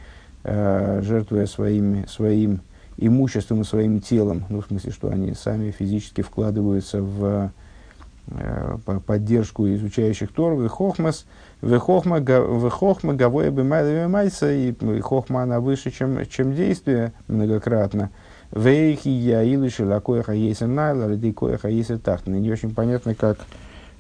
э, 0.44 1.02
жертвуя 1.04 1.46
своим, 1.46 2.08
своим 2.08 2.62
имуществом 2.98 3.62
и 3.62 3.66
своим 3.66 4.02
телом, 4.02 4.46
ну, 4.50 4.62
в 4.62 4.66
смысле, 4.66 4.92
что 4.92 5.10
они 5.10 5.34
сами 5.34 5.70
физически 5.70 6.22
вкладываются 6.22 7.04
в 7.04 7.52
поддержку 9.06 9.68
изучающих 9.68 10.32
Тор, 10.32 10.54
в 10.54 10.68
хохмас, 10.68 11.26
в 11.62 11.78
хохма, 11.80 12.20
в 12.20 12.70
хохма 12.70 13.14
гавоя 13.14 13.52
майса, 14.08 14.52
и 14.52 14.74
хохма 15.02 15.44
она 15.44 15.60
выше, 15.60 15.92
чем, 15.92 16.26
чем 16.28 16.54
действие 16.54 17.14
многократно. 17.28 18.12
Вейхи 18.52 19.10
я 19.10 19.44
илыши 19.44 19.86
лакоя 19.86 20.24
хаеса 20.24 20.66
найла, 20.66 21.06
лады 21.06 21.32
коя 21.34 21.58
хаеса 21.58 22.00
тахтана. 22.00 22.36
Не 22.36 22.52
очень 22.52 22.74
понятно, 22.74 23.14
как 23.14 23.38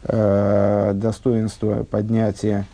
э, 0.04 0.92
достоинство 0.96 1.84
поднятия 1.84 2.65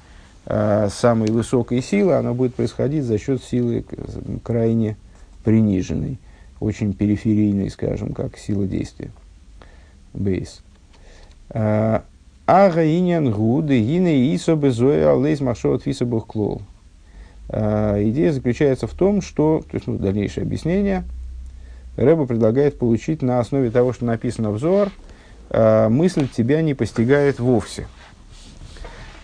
э, 0.45 0.87
самой 0.89 1.29
высокой 1.31 1.81
силы, 1.81 2.13
оно 2.13 2.33
будет 2.33 2.55
происходить 2.55 3.03
за 3.03 3.17
счет 3.17 3.43
силы 3.43 3.85
крайне 4.43 4.95
приниженный, 5.43 6.19
очень 6.59 6.93
периферийный, 6.93 7.69
скажем, 7.69 8.13
как 8.13 8.37
сила 8.37 8.65
действия. 8.65 9.11
Бейс. 10.13 10.61
А, 11.57 12.03
ага 12.45 12.85
иньян 12.85 13.31
гуды 13.31 13.79
гине 13.79 14.35
исо 14.35 14.55
безоя 14.55 15.13
лейс 15.13 15.39
махшот 15.39 15.83
фиса 15.83 16.05
клол. 16.05 16.61
А, 17.49 17.97
идея 18.09 18.31
заключается 18.31 18.87
в 18.87 18.93
том, 18.93 19.21
что, 19.21 19.63
то 19.69 19.75
есть, 19.75 19.87
ну, 19.87 19.97
дальнейшее 19.97 20.43
объяснение, 20.43 21.03
Рэба 21.95 22.25
предлагает 22.25 22.77
получить 22.77 23.21
на 23.21 23.39
основе 23.39 23.71
того, 23.71 23.93
что 23.93 24.03
написано 24.03 24.51
в 24.51 24.59
Зор, 24.59 24.89
а, 25.49 25.87
мысль 25.87 26.27
тебя 26.27 26.61
не 26.61 26.73
постигает 26.73 27.39
вовсе. 27.39 27.87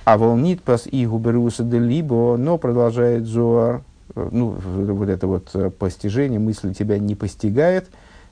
А 0.06 0.18
волнит 0.18 0.64
пас 0.64 0.88
и 0.90 1.06
губеруса 1.06 1.64
де 1.64 1.78
либо, 1.78 2.38
но 2.38 2.58
продолжает 2.58 3.26
Зоар, 3.26 3.82
Э, 4.16 4.30
ну, 4.32 4.56
вот 4.60 5.10
это 5.10 5.28
вот 5.28 5.50
э, 5.54 5.70
постижение, 5.70 6.40
мысль 6.40 6.74
тебя 6.74 6.98
не 6.98 7.16
постигает, 7.16 7.90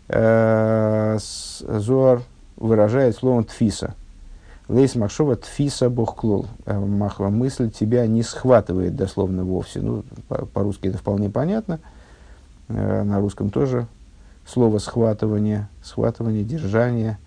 э, 0.08 1.18
Зоар 1.20 2.22
выражает 2.60 3.16
словом 3.16 3.46
тфиса. 3.46 3.96
Лейс 4.68 4.94
Махшова 4.94 5.36
тфиса 5.36 5.90
бохклол. 5.90 6.46
Мысль 6.68 7.72
тебя 7.72 8.06
не 8.06 8.22
схватывает 8.22 8.96
дословно 8.96 9.44
вовсе. 9.44 9.82
Ну, 9.82 10.04
по-русски 10.54 10.90
это 10.90 11.00
вполне 11.00 11.30
понятно. 11.32 11.80
На 12.68 13.20
русском 13.20 13.50
тоже 13.50 13.88
слово 14.46 14.78
схватывание, 14.78 15.68
схватывание, 15.82 16.44
держание, 16.44 17.18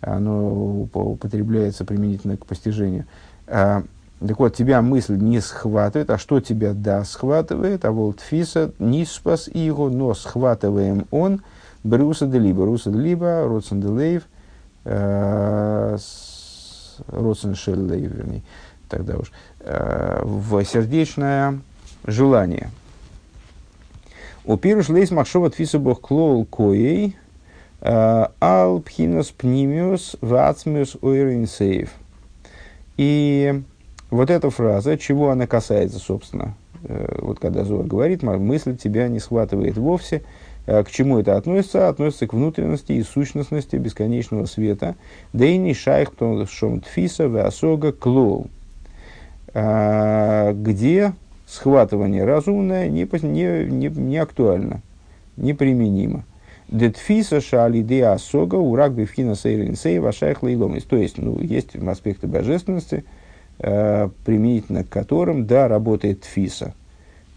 оно 0.00 0.86
употребляется 0.94 1.84
применительно 1.84 2.36
к 2.36 2.46
постижению. 2.46 3.06
Так 3.46 4.38
вот, 4.38 4.54
тебя 4.54 4.80
мысль 4.82 5.16
не 5.16 5.40
схватывает, 5.40 6.10
а 6.10 6.18
что 6.18 6.38
тебя, 6.38 6.74
да, 6.74 7.02
схватывает, 7.02 7.84
а 7.84 7.90
вот 7.90 8.20
фиса 8.20 8.70
не 8.78 9.04
спас 9.04 9.48
его, 9.52 9.90
но 9.90 10.14
схватываем 10.14 11.06
он, 11.10 11.42
Бруса 11.82 12.28
де 12.28 12.38
либо, 12.38 12.64
Руса 12.64 12.90
де 12.90 12.98
либо, 13.00 13.44
Родсен 13.48 13.80
де 13.80 13.88
лейв, 13.88 14.22
э, 14.84 15.96
Родсен 17.08 17.54
шеллейв, 17.54 18.10
вернее, 18.10 18.42
тогда 18.88 19.16
уж, 19.16 19.32
э, 19.60 20.20
в 20.22 20.64
сердечное 20.64 21.60
желание. 22.06 22.70
У 24.44 24.56
пируш 24.56 24.88
лейс 24.88 25.10
махшова 25.10 25.50
тфиса 25.50 25.78
клоул 25.78 26.44
коей, 26.44 27.16
э, 27.80 28.26
ал 28.40 28.80
пхинос 28.80 29.30
пнимиус 29.30 30.16
вацмиус 30.20 30.96
ойринсейв. 31.00 31.90
И 32.96 33.62
вот 34.10 34.30
эта 34.30 34.50
фраза, 34.50 34.98
чего 34.98 35.30
она 35.30 35.46
касается, 35.46 35.98
собственно, 35.98 36.54
вот 36.82 37.38
когда 37.38 37.64
Зор 37.64 37.84
говорит, 37.84 38.22
мысль 38.22 38.76
тебя 38.76 39.08
не 39.08 39.20
схватывает 39.20 39.78
вовсе, 39.78 40.22
к 40.66 40.90
чему 40.90 41.18
это 41.18 41.36
относится? 41.36 41.88
Относится 41.88 42.26
к 42.26 42.34
внутренности 42.34 42.92
и 42.92 43.02
сущностности 43.02 43.76
бесконечного 43.76 44.46
света. 44.46 44.94
Да 45.32 45.44
и 45.44 45.56
не 45.56 45.74
шайх 45.74 46.12
шом 46.48 46.80
тфиса 46.80 47.24
веосога 47.24 47.92
клол. 47.92 48.48
А, 49.54 50.52
где 50.52 51.12
схватывание 51.46 52.24
разумное 52.24 52.88
не, 52.88 53.08
не, 53.22 53.64
не, 53.66 53.88
не 53.88 54.18
актуально, 54.18 54.80
неприменимо. 55.36 56.24
Детфиса 56.68 57.42
шали 57.42 57.82
де 57.82 58.04
асога 58.04 58.54
урак 58.54 58.92
бифхина 58.92 59.34
сейрин 59.34 59.76
сей 59.76 59.98
вашайх 59.98 60.42
лейломис. 60.42 60.84
То 60.84 60.96
есть, 60.96 61.18
ну, 61.18 61.38
есть 61.40 61.76
аспекты 61.76 62.26
божественности– 62.26 63.04
Э, 63.64 64.08
применительно 64.24 64.82
к 64.82 64.88
которым, 64.88 65.46
да, 65.46 65.68
работает 65.68 66.24
ФИСа. 66.24 66.74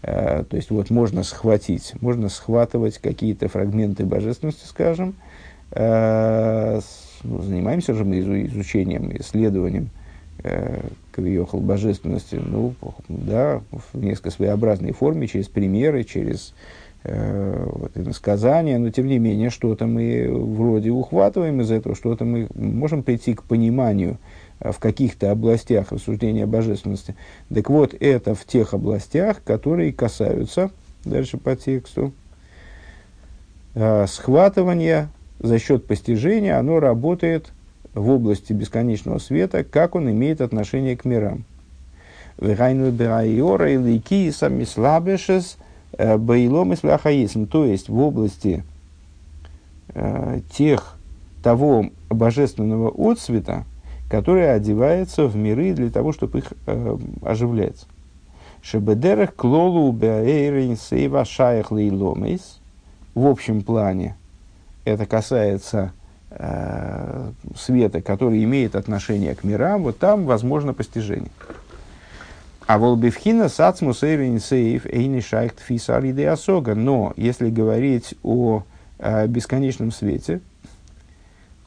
Э, 0.06 0.44
то 0.48 0.56
есть, 0.56 0.70
вот 0.70 0.88
можно 0.90 1.24
схватить, 1.24 1.94
можно 2.00 2.28
схватывать 2.28 2.98
какие-то 2.98 3.48
фрагменты 3.48 4.04
божественности, 4.04 4.64
скажем, 4.64 5.16
э, 5.72 6.80
ну, 7.24 7.42
занимаемся 7.42 7.92
же 7.92 8.04
мы 8.04 8.20
изучением, 8.20 9.10
исследованием 9.18 9.90
э, 10.44 10.80
Кавиохал 11.10 11.60
божественности, 11.60 12.36
ну, 12.36 12.74
да, 13.08 13.62
в 13.92 13.98
несколько 14.00 14.30
своеобразной 14.30 14.92
форме, 14.92 15.26
через 15.26 15.48
примеры, 15.48 16.04
через 16.04 16.54
вот, 17.04 17.92
сказания, 18.16 18.78
но 18.78 18.90
тем 18.90 19.06
не 19.06 19.20
менее, 19.20 19.50
что-то 19.50 19.86
мы 19.86 20.28
вроде 20.28 20.90
ухватываем 20.90 21.60
из 21.60 21.70
этого, 21.70 21.94
что-то 21.94 22.24
мы 22.24 22.48
можем 22.52 23.04
прийти 23.04 23.34
к 23.34 23.44
пониманию, 23.44 24.18
в 24.60 24.78
каких-то 24.78 25.30
областях 25.30 25.92
рассуждения 25.92 26.46
божественности. 26.46 27.14
Так 27.52 27.68
вот, 27.70 27.94
это 27.98 28.34
в 28.34 28.44
тех 28.44 28.74
областях, 28.74 29.42
которые 29.44 29.92
касаются, 29.92 30.70
дальше 31.04 31.36
по 31.36 31.56
тексту, 31.56 32.12
э, 33.74 34.06
схватывания 34.06 35.08
за 35.38 35.58
счет 35.58 35.86
постижения, 35.86 36.58
оно 36.58 36.80
работает 36.80 37.52
в 37.94 38.10
области 38.10 38.52
бесконечного 38.52 39.18
света, 39.18 39.64
как 39.64 39.94
он 39.94 40.10
имеет 40.10 40.40
отношение 40.40 40.96
к 40.96 41.04
мирам. 41.04 41.44
Э, 45.92 46.18
то 47.46 47.64
есть 47.64 47.88
в 47.88 47.98
области 47.98 48.64
э, 49.94 50.40
тех, 50.52 50.96
того 51.42 51.90
божественного 52.10 52.90
отцвета, 52.90 53.64
которая 54.08 54.54
одевается 54.54 55.26
в 55.26 55.36
миры 55.36 55.72
для 55.74 55.90
того, 55.90 56.12
чтобы 56.12 56.38
их 56.38 56.52
э, 56.66 56.96
оживлять. 57.22 57.86
Шебедерах 58.62 59.34
клолу 59.34 59.92
беэйрин 59.92 60.76
сейва 60.76 61.24
шаях 61.24 61.70
лейломейс. 61.70 62.60
В 63.14 63.26
общем 63.26 63.62
плане 63.62 64.16
это 64.84 65.06
касается 65.06 65.92
э, 66.30 67.30
света, 67.56 68.00
который 68.02 68.42
имеет 68.44 68.76
отношение 68.76 69.34
к 69.34 69.44
мирам, 69.44 69.82
вот 69.82 69.98
там 69.98 70.24
возможно 70.24 70.74
постижение. 70.74 71.30
А 72.66 72.78
волбивхина 72.78 73.48
сацмус 73.48 74.02
эйрин 74.02 74.40
сейв 74.40 74.86
эйни 74.86 75.20
шайх 75.20 75.54
тфисари 75.54 76.12
Но 76.74 77.12
если 77.16 77.50
говорить 77.50 78.14
о 78.24 78.64
э, 78.98 79.26
бесконечном 79.28 79.92
свете, 79.92 80.40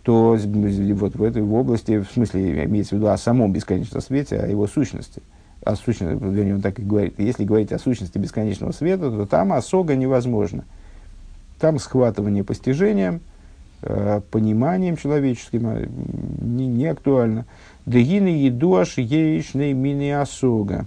то 0.03 0.37
вот 0.37 1.15
в 1.15 1.23
этой 1.23 1.43
области, 1.43 1.99
в 1.99 2.11
смысле, 2.11 2.65
имеется 2.65 2.95
в 2.95 2.99
виду 2.99 3.07
о 3.07 3.17
самом 3.17 3.51
бесконечном 3.51 4.01
свете, 4.01 4.37
о 4.37 4.47
его 4.47 4.67
сущности, 4.67 5.21
о 5.63 5.75
сущности, 5.75 6.17
вернее, 6.23 6.55
он 6.55 6.61
так 6.61 6.79
и 6.79 6.81
говорит, 6.81 7.15
если 7.17 7.43
говорить 7.43 7.71
о 7.71 7.79
сущности 7.79 8.17
бесконечного 8.17 8.71
света, 8.71 9.11
то 9.11 9.25
там 9.25 9.51
осога 9.53 9.95
невозможно. 9.95 10.63
Там 11.59 11.79
схватывание 11.79 12.45
постижением, 12.45 13.19
э, 13.81 14.21
пониманием 14.31 14.95
человеческим 14.95 15.67
а, 15.67 15.85
не, 16.41 16.67
не 16.67 16.85
актуально. 16.85 17.45
Дегины 17.85 18.27
едуаш 18.27 18.97
еишней 18.97 19.73
мини 19.73 20.11
осога. 20.11 20.85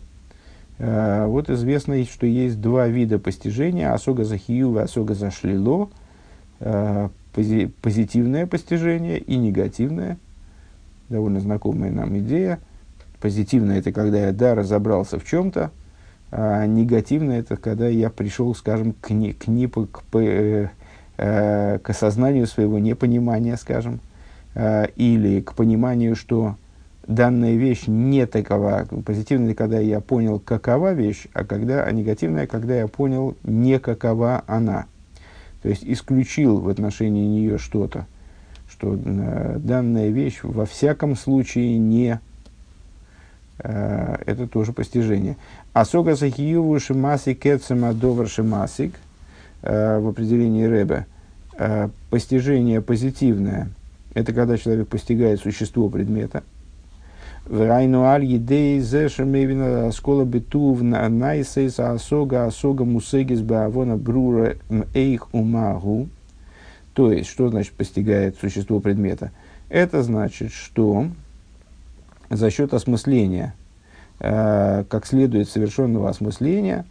Э, 0.79 1.27
вот 1.27 1.51
известно, 1.51 2.03
что 2.05 2.27
есть 2.27 2.61
два 2.61 2.89
вида 2.89 3.19
постижения. 3.19 3.93
Осога 3.93 4.25
за 4.25 4.39
хию 4.39 4.77
и 4.77 4.81
осога 4.81 5.15
за 5.15 5.31
шлило. 5.31 5.91
Э, 7.35 7.69
позитивное 7.81 8.47
постижение 8.47 9.19
и 9.19 9.37
негативное. 9.37 10.19
Довольно 11.09 11.41
знакомая 11.41 11.91
нам 11.91 12.19
идея. 12.19 12.59
Позитивное– 13.21 13.79
это 13.81 13.93
когда 13.93 14.27
я, 14.27 14.33
да, 14.33 14.55
разобрался 14.55 15.19
в 15.19 15.25
чем-то, 15.25 15.71
а 16.31 16.67
негативное– 16.67 17.39
это 17.41 17.57
когда 17.57 17.89
я 17.89 18.11
пришел, 18.11 18.55
скажем, 18.55 18.95
к, 19.01 19.11
не, 19.11 19.33
к, 19.33 19.47
не, 19.47 19.69
к, 19.69 20.03
э, 20.15 20.69
э, 21.19 21.79
к 21.79 21.91
осознанию 21.91 22.47
своего 22.47 22.79
непонимания, 22.79 23.57
скажем, 23.57 24.01
э, 24.55 24.87
или 24.97 25.41
к 25.41 25.55
пониманию, 25.55 26.17
что 26.17 26.57
данная 27.07 27.55
вещь 27.55 27.85
не 27.87 28.27
такова. 28.27 28.87
Позитивное, 29.05 29.55
когда 29.55 29.79
я 29.79 30.01
понял, 30.01 30.41
какова 30.41 30.93
вещь, 30.93 31.27
а, 31.33 31.45
когда, 31.45 31.85
а 31.85 31.93
негативное, 31.93 32.47
когда 32.47 32.75
я 32.75 32.89
понял, 32.89 33.37
не 33.45 33.79
какова 33.79 34.43
она. 34.47 34.87
То 35.63 35.69
есть 35.69 35.85
исключил 35.85 36.59
в 36.61 36.69
отношении 36.69 37.27
нее 37.27 37.59
что-то, 37.59 38.07
что 38.69 38.95
э, 38.95 39.59
данная 39.59 40.09
вещь 40.09 40.41
во 40.43 40.67
всяком 40.67 41.15
случае 41.17 41.79
не 41.79 42.21
э, 43.59 44.17
это 44.27 44.49
тоже 44.49 44.73
постижение. 44.73 45.37
Асога 45.73 46.17
сахиюву 46.17 46.79
шимасик 46.81 47.39
кецема 47.39 47.93
довар 47.93 48.29
шимасик 48.29 48.95
э, 49.63 49.99
в 50.01 50.09
определении 50.09 50.65
Рэбе. 50.65 51.07
Э, 51.57 51.91
постижение 52.11 52.81
позитивное– 52.81 53.69
это 54.15 54.33
когда 54.33 54.59
человек 54.59 54.89
постигает 54.89 55.41
существо 55.41 55.89
предмета. 55.89 56.43
Врайну 57.47 58.05
аль 58.05 58.25
едей 58.25 58.79
зе 58.81 59.09
шемевина 59.09 59.91
скола 59.91 60.25
битув 60.25 60.81
найсейс 60.81 61.81
асога 61.81 62.47
асога 62.47 62.85
мусегис 62.85 63.41
баавона 63.41 63.97
брура 63.97 64.55
эйх 64.95 65.35
умагу. 65.35 66.09
То 66.95 67.11
есть, 67.11 67.29
что 67.29 67.49
значит 67.49 67.73
постигает 67.73 68.37
существо 68.39 68.79
предмета? 68.79 69.33
Это 69.69 70.03
значит, 70.03 70.53
что 70.53 71.09
за 72.31 72.51
счет 72.51 72.75
осмысления, 72.75 73.55
э, 74.21 74.85
как 74.89 75.07
следует 75.07 75.49
совершенного 75.49 76.11
осмысления, 76.11 76.85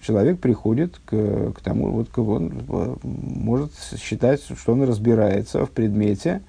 человек 0.00 0.38
приходит 0.38 1.00
к, 1.04 1.52
к 1.52 1.60
тому, 1.60 1.90
вот, 1.90 2.08
к, 2.10 2.18
он 2.18 2.52
может 3.02 3.72
считать, 3.98 4.42
что 4.42 4.72
он 4.72 4.82
разбирается 4.82 5.64
в 5.66 5.70
предмете, 5.70 6.42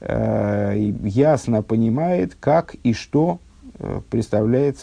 ясно 0.00 1.62
понимает, 1.62 2.34
как 2.40 2.74
и 2.82 2.94
что 2.94 3.38
э, 3.78 4.00
представляет, 4.10 4.78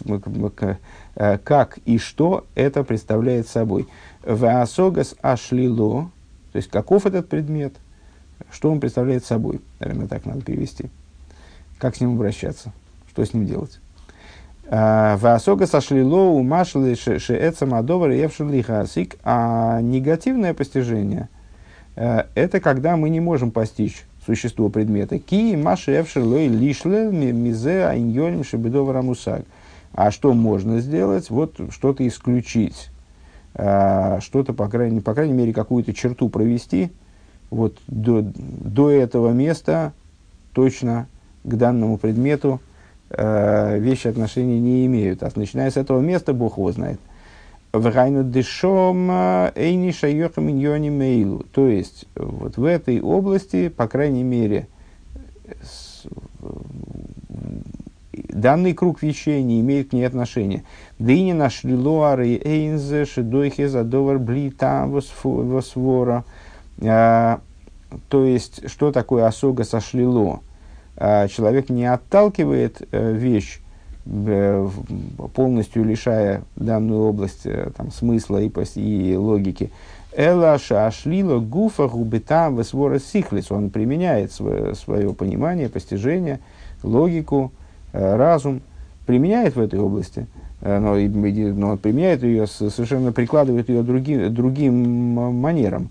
э, 1.16 1.38
как 1.44 1.80
и 1.86 1.98
что 1.98 2.46
это 2.54 2.84
представляет 2.84 3.48
собой. 3.48 3.88
Ваасогас 4.24 5.16
ашлило, 5.22 6.12
то 6.52 6.58
есть 6.58 6.70
каков 6.70 7.06
этот 7.06 7.30
предмет, 7.30 7.74
что 8.52 8.72
он 8.72 8.80
представляет 8.80 9.26
собой, 9.26 9.62
наверное, 9.80 10.08
так 10.08 10.26
надо 10.26 10.42
перевести. 10.42 10.90
Как 11.80 11.96
с 11.96 12.02
ним 12.02 12.14
обращаться, 12.14 12.72
что 13.10 13.26
с 13.26 13.34
ним 13.34 13.46
делать. 13.46 13.80
А, 14.70 15.18
Ваасога 15.18 15.66
сошлило 15.66 16.26
у 16.26 16.44
машлы 16.44 16.96
шеэца 16.96 17.66
мадовар 17.66 18.12
евшили 18.12 18.62
хасик, 18.62 19.16
а 19.24 19.80
негативное 19.82 20.54
постижение 20.54 21.30
э,– 21.96 22.26
это 22.36 22.60
когда 22.60 22.98
мы 22.98 23.10
не 23.10 23.20
можем 23.20 23.52
постичь 23.52 24.04
существо 24.28 24.68
предмета. 24.70 25.20
Ки 25.20 25.56
маши 25.56 25.92
евшилой 25.92 26.48
лишле 26.48 27.10
мизе 27.10 27.86
айньоним 27.86 28.44
шебедовара 28.44 29.02
мусаг. 29.02 29.46
А 29.94 30.12
что 30.12 30.34
можно 30.34 30.80
сделать? 30.82 31.30
Вот 31.30 31.56
что-то 31.72 32.06
исключить, 32.06 32.90
а, 33.56 34.20
что-то, 34.20 34.54
по 34.54 34.68
крайней, 34.68 35.00
по 35.00 35.13
крайней 35.13 35.34
мере, 35.34 35.54
какую-то 35.54 35.94
черту 35.94 36.28
провести, 36.28 36.92
вот 37.50 37.78
до, 37.88 38.22
до 38.22 38.92
этого 38.92 39.32
места 39.32 39.94
точно 40.54 41.08
к 41.46 41.56
данному 41.56 41.98
предмету 41.98 42.60
э, 43.10 43.80
вещи 43.80 44.10
отношения 44.10 44.60
не 44.60 44.86
имеют. 44.86 45.24
А 45.24 45.32
начиная 45.34 45.72
с 45.72 45.78
этого 45.78 46.02
места, 46.02 46.34
Бог 46.34 46.58
его 46.58 46.70
знает. 46.74 47.00
Врайну 47.78 48.24
дешом 48.24 49.10
э, 49.12 49.52
эйни 49.56 49.92
шайоха 49.92 50.42
миньони 50.42 50.90
мейлу. 50.90 51.46
То 51.52 51.68
есть, 51.68 52.06
вот 52.16 52.58
в 52.58 52.63
этой 52.63 53.02
области, 53.02 53.70
по 53.70 53.88
крайней 53.88 54.24
мере, 54.24 54.68
с, 55.62 56.06
данный 58.12 58.74
круг 58.74 59.02
вещей 59.02 59.44
не 59.44 59.60
имеет 59.62 59.90
к 59.90 59.94
ней 59.94 60.06
отношения. 60.06 60.63
Дыни 61.00 61.34
нашли 61.34 61.76
луары 61.76 62.40
эйнзе 62.44 63.06
шедойхе 63.06 63.68
задовар 63.68 64.20
блита 64.20 64.86
восвора. 64.88 66.26
Э, 66.80 67.38
то 68.10 68.26
есть, 68.26 68.70
что 68.70 68.92
такое 68.92 69.26
осога 69.26 69.63
сошлило? 69.63 70.42
А 70.96 71.28
человек 71.28 71.70
не 71.70 71.86
отталкивает 71.86 72.82
э, 72.92 73.13
вещь, 73.13 73.60
э, 73.60 73.67
полностью 75.34 75.84
лишая 75.84 76.43
данную 76.56 77.02
область 77.02 77.46
э, 77.46 77.72
там, 77.76 77.91
смысла 77.91 78.41
и, 78.41 78.50
и 78.80 79.15
логики. 79.15 79.72
Эла 80.15 80.58
шашлила 80.58 81.39
гуфа 81.39 81.88
губита 81.88 82.50
весвора 82.50 83.00
сихлис. 83.00 83.52
Он 83.52 83.70
применяет 83.70 84.32
свое, 84.32 84.74
свое 84.76 85.13
понимание, 85.13 85.70
постижение, 85.70 86.39
логику, 86.84 87.52
разум, 87.91 88.62
применяет 89.06 89.56
в 89.56 89.60
этой 89.60 89.80
области, 89.80 90.28
но, 90.62 90.96
но 90.96 91.78
применяет 91.78 92.24
ее, 92.24 92.48
совершенно 92.48 93.12
прикладывает 93.12 93.70
ее 93.70 93.84
другим, 93.84 94.34
другим 94.34 95.13
манерам. 95.36 95.89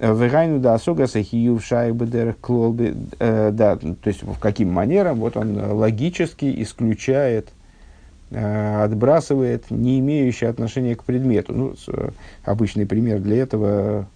Вегайну 0.00 0.60
да 0.60 0.74
асога 0.74 1.06
сахию 1.06 1.58
в 1.58 1.64
шайбедер 1.64 2.34
клолбе. 2.40 2.94
Э, 3.18 3.50
да, 3.52 3.76
то 3.76 4.08
есть 4.08 4.22
в 4.22 4.38
каким 4.38 4.72
манером 4.72 5.18
вот 5.18 5.36
он 5.36 5.58
логически 5.72 6.62
исключает, 6.62 7.50
э, 8.30 8.82
отбрасывает 8.82 9.70
не 9.70 9.98
имеющее 9.98 10.48
отношения 10.48 10.96
к 10.96 11.04
предмету. 11.04 11.52
Ну, 11.52 11.74
обычный 12.44 12.86
пример 12.86 13.20
для 13.20 13.42
этого 13.42 14.06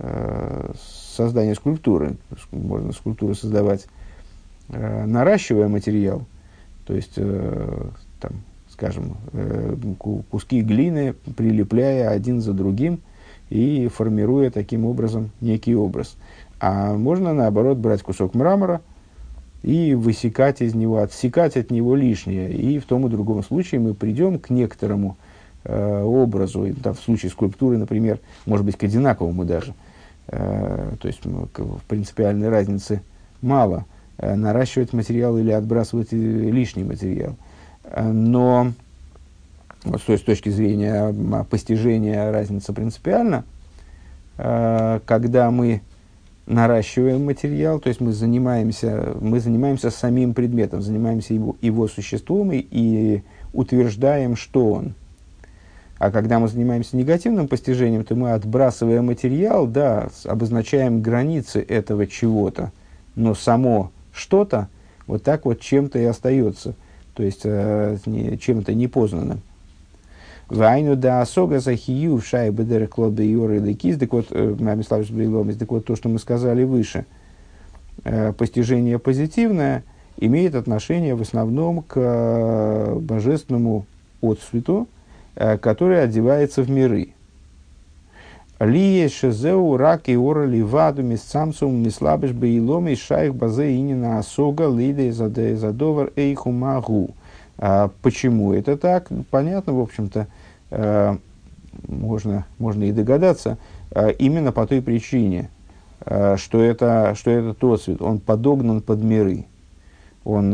э, 0.00 0.72
создание 1.16 1.54
скульптуры. 1.54 2.16
Можно 2.50 2.92
скульптуру 2.92 3.36
создавать, 3.36 3.86
наращивая 4.68 5.68
материал. 5.68 6.26
То 6.84 6.94
есть, 6.94 7.14
там, 7.14 8.32
скажем, 8.70 9.16
куски 10.30 10.62
глины, 10.62 11.14
прилепляя 11.36 12.10
один 12.10 12.40
за 12.40 12.52
другим– 12.52 13.00
и 13.50 13.88
формируя 13.88 14.50
таким 14.50 14.84
образом 14.84 15.30
некий 15.40 15.74
образ. 15.74 16.16
А 16.60 16.94
можно, 16.94 17.32
наоборот, 17.32 17.78
брать 17.78 18.02
кусок 18.02 18.34
мрамора 18.34 18.80
и 19.62 19.94
высекать 19.94 20.60
из 20.60 20.74
него, 20.74 20.98
отсекать 20.98 21.56
от 21.56 21.70
него 21.70 21.94
лишнее. 21.94 22.52
И 22.52 22.78
в 22.78 22.84
том 22.84 23.06
и 23.06 23.10
другом 23.10 23.42
случае 23.42 23.80
мы 23.80 23.94
придем 23.94 24.38
к 24.38 24.50
некоторому 24.50 25.16
э, 25.64 26.02
образу, 26.02 26.64
и, 26.64 26.72
там, 26.72 26.94
в 26.94 27.00
случае 27.00 27.30
скульптуры, 27.30 27.78
например, 27.78 28.18
может 28.46 28.66
быть, 28.66 28.76
к 28.76 28.84
одинаковому 28.84 29.44
даже. 29.44 29.74
Э, 30.28 30.92
то 31.00 31.08
есть 31.08 31.20
к, 31.20 31.60
в 31.60 31.80
принципиальной 31.88 32.48
разницы 32.48 33.02
мало 33.40 33.86
э, 34.18 34.34
наращивать 34.34 34.92
материал 34.92 35.38
или 35.38 35.50
отбрасывать 35.50 36.12
лишний 36.12 36.84
материал. 36.84 37.36
Э, 37.84 38.10
но 38.10 38.72
вот, 39.88 40.02
то 40.02 40.12
есть 40.12 40.24
с 40.24 40.26
точки 40.26 40.48
зрения 40.50 41.14
постижения 41.50 42.30
разница 42.30 42.72
принципиальна, 42.72 43.44
когда 44.36 45.50
мы 45.50 45.82
наращиваем 46.46 47.26
материал, 47.26 47.78
то 47.78 47.88
есть 47.88 48.00
мы 48.00 48.12
занимаемся, 48.12 49.14
мы 49.20 49.38
занимаемся 49.38 49.90
самим 49.90 50.32
предметом, 50.32 50.80
занимаемся 50.80 51.34
его, 51.34 51.56
его 51.60 51.88
существом 51.88 52.52
и, 52.52 52.66
и 52.70 53.22
утверждаем, 53.52 54.34
что 54.34 54.72
он. 54.72 54.94
А 55.98 56.10
когда 56.10 56.38
мы 56.38 56.48
занимаемся 56.48 56.96
негативным 56.96 57.48
постижением, 57.48 58.04
то 58.04 58.14
мы, 58.14 58.32
отбрасывая 58.32 59.02
материал, 59.02 59.66
да, 59.66 60.08
обозначаем 60.24 61.02
границы 61.02 61.60
этого 61.60 62.06
чего-то, 62.06 62.72
но 63.14 63.34
само 63.34 63.90
что-то 64.12 64.68
вот 65.06 65.22
так 65.22 65.44
вот 65.44 65.60
чем-то 65.60 65.98
и 65.98 66.04
остается, 66.04 66.74
то 67.14 67.22
есть 67.22 67.40
э, 67.44 67.98
чем-то 68.40 68.74
непознанным. 68.74 69.42
Вайну 70.48 70.96
да 70.96 71.20
асога 71.20 71.60
за 71.60 71.76
хию 71.76 72.16
в 72.16 72.26
шай 72.26 72.50
бедер 72.50 72.88
клоды 72.88 73.22
юры 73.22 73.58
лекиз. 73.58 73.98
Так 73.98 74.12
вот, 74.12 74.28
э, 74.30 74.56
Мамиславич 74.58 75.10
Бриломис, 75.10 75.56
так 75.56 75.70
вот 75.70 75.84
то, 75.84 75.94
что 75.94 76.08
мы 76.08 76.18
сказали 76.18 76.64
выше. 76.64 77.04
Э, 78.04 78.32
постижение 78.32 78.98
позитивное 78.98 79.84
имеет 80.16 80.54
отношение 80.54 81.14
в 81.14 81.20
основном 81.20 81.82
к 81.82 81.94
э, 81.96 82.98
божественному 82.98 83.84
отцвету, 84.22 84.88
который 85.60 86.02
одевается 86.02 86.62
в 86.62 86.70
миры. 86.70 87.10
Лие 88.58 89.08
шезеу 89.08 89.76
рак 89.76 90.08
и 90.08 90.16
ора 90.16 90.44
ливаду 90.44 91.04
мисцамцум 91.04 91.76
мислабеш 91.76 92.32
беилом 92.32 92.88
и 92.88 92.96
шайх 92.96 93.32
базе 93.36 93.76
инина 93.76 94.18
асога 94.18 94.66
лиде 94.66 95.12
задовар 95.12 96.10
эйху 96.16 96.50
магу. 96.50 97.14
А 97.58 97.90
почему 98.02 98.52
это 98.52 98.76
так? 98.76 99.08
Понятно, 99.30 99.74
в 99.74 99.80
общем-то, 99.80 100.28
э, 100.70 101.16
можно, 101.88 102.46
можно 102.58 102.84
и 102.84 102.92
догадаться. 102.92 103.58
Э, 103.90 104.12
именно 104.12 104.52
по 104.52 104.66
той 104.66 104.80
причине, 104.80 105.50
э, 106.06 106.36
что 106.36 106.62
это, 106.62 107.14
что 107.16 107.30
это 107.30 107.54
тот 107.54 107.82
цвет, 107.82 108.00
он 108.00 108.20
подогнан 108.20 108.80
под 108.80 109.02
миры. 109.02 109.46
Он 110.24 110.50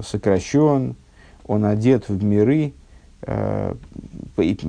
сокращен, 0.00 0.96
он 1.46 1.64
одет 1.66 2.08
в 2.08 2.24
миры, 2.24 2.72
то 3.20 3.76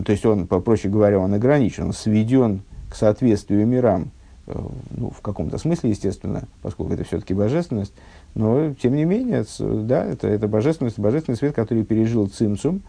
есть 0.07 0.26
он, 0.26 0.47
проще 0.47 0.89
говоря, 0.89 1.18
он 1.20 1.34
ограничен, 1.34 1.84
он 1.84 1.93
сведен 1.93 2.64
к 2.89 2.95
соответствию 2.95 3.66
мирам, 3.66 4.12
ну, 4.91 5.10
в 5.10 5.22
каком-то 5.22 5.58
смысле, 5.58 5.91
естественно, 5.91 6.43
поскольку 6.62 6.93
это 6.93 7.04
все-таки 7.04 7.34
божественность, 7.34 7.93
но, 8.36 8.74
тем 8.74 8.95
не 8.95 9.06
менее, 9.06 9.45
да, 9.60 10.06
это, 10.06 10.28
это 10.28 10.47
божественность, 10.47 10.99
божественный 10.99 11.38
свет, 11.38 11.54
который 11.54 11.84
пережил 11.84 12.28
цимсум 12.28 12.82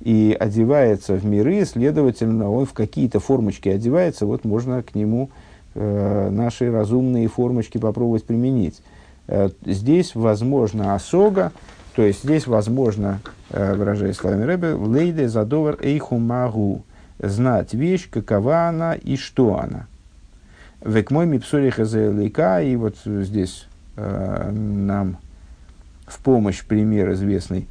и 0.00 0.36
одевается 0.38 1.14
в 1.14 1.24
миры, 1.24 1.64
следовательно, 1.64 2.50
он 2.50 2.66
в 2.66 2.72
какие-то 2.72 3.20
формочки 3.20 3.68
одевается, 3.68 4.26
вот 4.26 4.44
можно 4.44 4.82
к 4.82 4.94
нему 4.94 5.30
э, 5.74 6.30
наши 6.30 6.70
разумные 6.70 7.28
формочки 7.28 7.78
попробовать 7.78 8.24
применить. 8.24 8.82
Э, 9.28 9.48
здесь, 9.64 10.14
возможно, 10.14 10.94
осога, 10.94 11.52
то 11.94 12.02
есть 12.02 12.24
здесь 12.24 12.46
возможно, 12.46 13.20
э, 13.50 13.74
выражаясь 13.74 14.16
словами 14.16 14.44
Рэбе, 14.44 14.74
лейде 14.74 15.28
задовар 15.28 15.78
эйху 15.80 16.18
магу, 16.18 16.82
знать 17.18 17.72
вещь, 17.72 18.10
какова 18.10 18.68
она 18.68 18.94
и 18.94 19.16
что 19.16 19.58
она. 19.58 19.86
Век 20.84 21.10
мой 21.10 21.26
мипсури 21.26 21.72
лейка, 22.10 22.62
и 22.62 22.76
вот 22.76 22.96
здесь 23.04 23.66
э, 23.96 24.50
нам 24.52 25.18
в 26.06 26.18
помощь 26.20 26.62
пример 26.64 27.12
известный. 27.12 27.66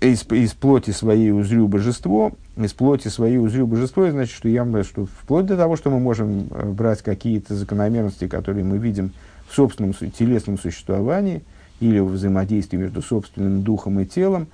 Из, 0.00 0.24
из 0.30 0.52
плоти 0.52 0.90
своей 0.90 1.30
узрю 1.30 1.68
божество, 1.68 2.32
из 2.56 2.72
плоти 2.72 3.08
своей 3.08 3.38
узрю 3.38 3.66
божество, 3.66 4.10
значит, 4.10 4.34
что 4.34 4.48
я, 4.48 4.64
что 4.82 5.06
вплоть 5.06 5.46
до 5.46 5.56
того, 5.56 5.76
что 5.76 5.90
мы 5.90 6.00
можем 6.00 6.48
э, 6.50 6.70
брать 6.70 7.02
какие-то 7.02 7.54
закономерности, 7.54 8.28
которые 8.28 8.64
мы 8.64 8.78
видим 8.78 9.12
в 9.48 9.54
собственном 9.54 9.94
телесном 9.94 10.58
существовании– 10.58 11.42
или 11.80 11.98
в 11.98 12.06
взаимодействии 12.06 12.76
между 12.76 13.02
собственным 13.02 13.62
духом 13.62 14.00
и 14.00 14.06
телом, 14.06 14.46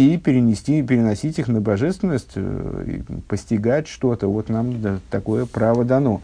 и 0.00 0.16
перенести, 0.16 0.82
переносить 0.82 1.38
их 1.38 1.48
на 1.48 1.60
божественность, 1.60 2.32
э, 2.34 3.00
постигать 3.28 3.86
что-то. 3.86 4.28
Вот 4.28 4.48
нам 4.48 4.80
да, 4.80 4.98
такое 5.10 5.44
право 5.46 5.84
дано. 5.84 6.22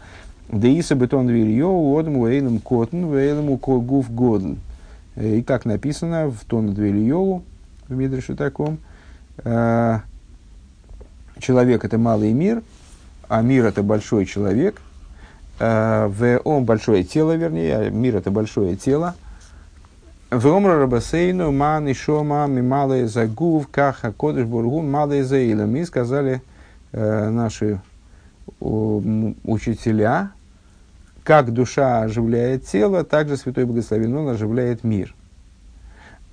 Да 0.49 0.67
и 0.67 0.81
сабетон 0.81 1.27
вильё, 1.29 1.69
уодм 1.69 2.17
уэйлем 2.17 2.59
котн, 2.59 3.03
уэйлем 3.03 3.55
гуф 3.55 4.11
годн. 4.11 4.55
И 5.15 5.41
как 5.41 5.65
написано 5.65 6.29
в 6.29 6.45
тон 6.45 6.73
Двильеву, 6.73 7.43
в 7.87 7.93
Мидреше 7.93 8.35
таком, 8.35 8.77
э, 9.43 9.99
человек 11.39 11.85
это 11.85 11.97
малый 11.97 12.33
мир, 12.33 12.63
а 13.27 13.41
мир 13.41 13.65
это 13.65 13.83
большой 13.83 14.25
человек, 14.25 14.81
э, 15.59 16.07
в 16.07 16.39
он 16.43 16.65
большое 16.65 17.03
тело, 17.03 17.35
вернее, 17.35 17.75
а 17.75 17.89
мир 17.89 18.15
это 18.15 18.31
большое 18.31 18.75
тело– 18.75 19.15
Вромра 20.29 20.77
Рабасейну, 20.79 21.53
Ман 21.53 21.87
и 21.87 21.93
Шома, 21.93 22.45
Мималая 22.47 23.07
Загув, 23.07 23.69
Каха, 23.69 24.11
Кодыш 24.11 24.45
Бургун, 24.45 24.91
Малая 24.91 25.23
Заила. 25.23 25.65
Мы 25.65 25.85
сказали 25.85 26.41
э, 26.91 27.29
наши 27.29 27.79
учителя, 28.59 30.31
как 31.23 31.53
душа 31.53 32.01
оживляет 32.01 32.65
тело, 32.65 33.05
так 33.05 33.29
же 33.29 33.37
Святой 33.37 33.65
Благословен 33.65 34.17
Он 34.17 34.27
оживляет 34.27 34.83
мир. 34.83 35.15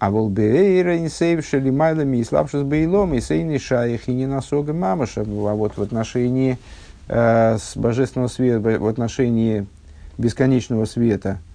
А 0.00 0.10
волбеэйра 0.10 0.98
инсейвши 0.98 1.60
лимайлами 1.60 2.16
и 2.16 2.24
слабши 2.24 2.60
с 2.60 2.62
бейлом, 2.62 3.14
и 3.14 3.20
сейни 3.20 3.58
шаих 3.58 4.08
и 4.08 4.12
не 4.12 4.26
насога 4.26 4.72
мамаша. 4.72 5.20
А 5.20 5.54
вот 5.54 5.76
в 5.76 5.82
отношении 5.82 6.58
э, 7.06 7.58
с 7.58 7.76
божественного 7.76 8.28
света, 8.28 8.58
в 8.58 8.88
отношении 8.88 9.66
бесконечного 10.18 10.84
света– 10.84 11.38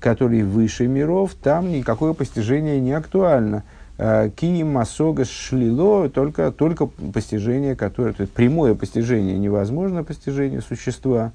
который 0.00 0.42
выше 0.42 0.86
миров, 0.86 1.34
там 1.34 1.70
никакое 1.70 2.12
постижение 2.12 2.80
не 2.80 2.92
актуально. 2.92 3.64
Э, 3.98 4.30
ки 4.34 4.62
масога 4.62 5.24
шлило, 5.24 6.10
только, 6.10 6.52
только 6.52 6.86
постижение, 6.86 7.74
которое, 7.74 8.12
то 8.12 8.22
есть 8.22 8.32
прямое 8.32 8.74
постижение 8.74 9.38
невозможно, 9.38 10.04
постижение 10.04 10.60
существа, 10.60 11.32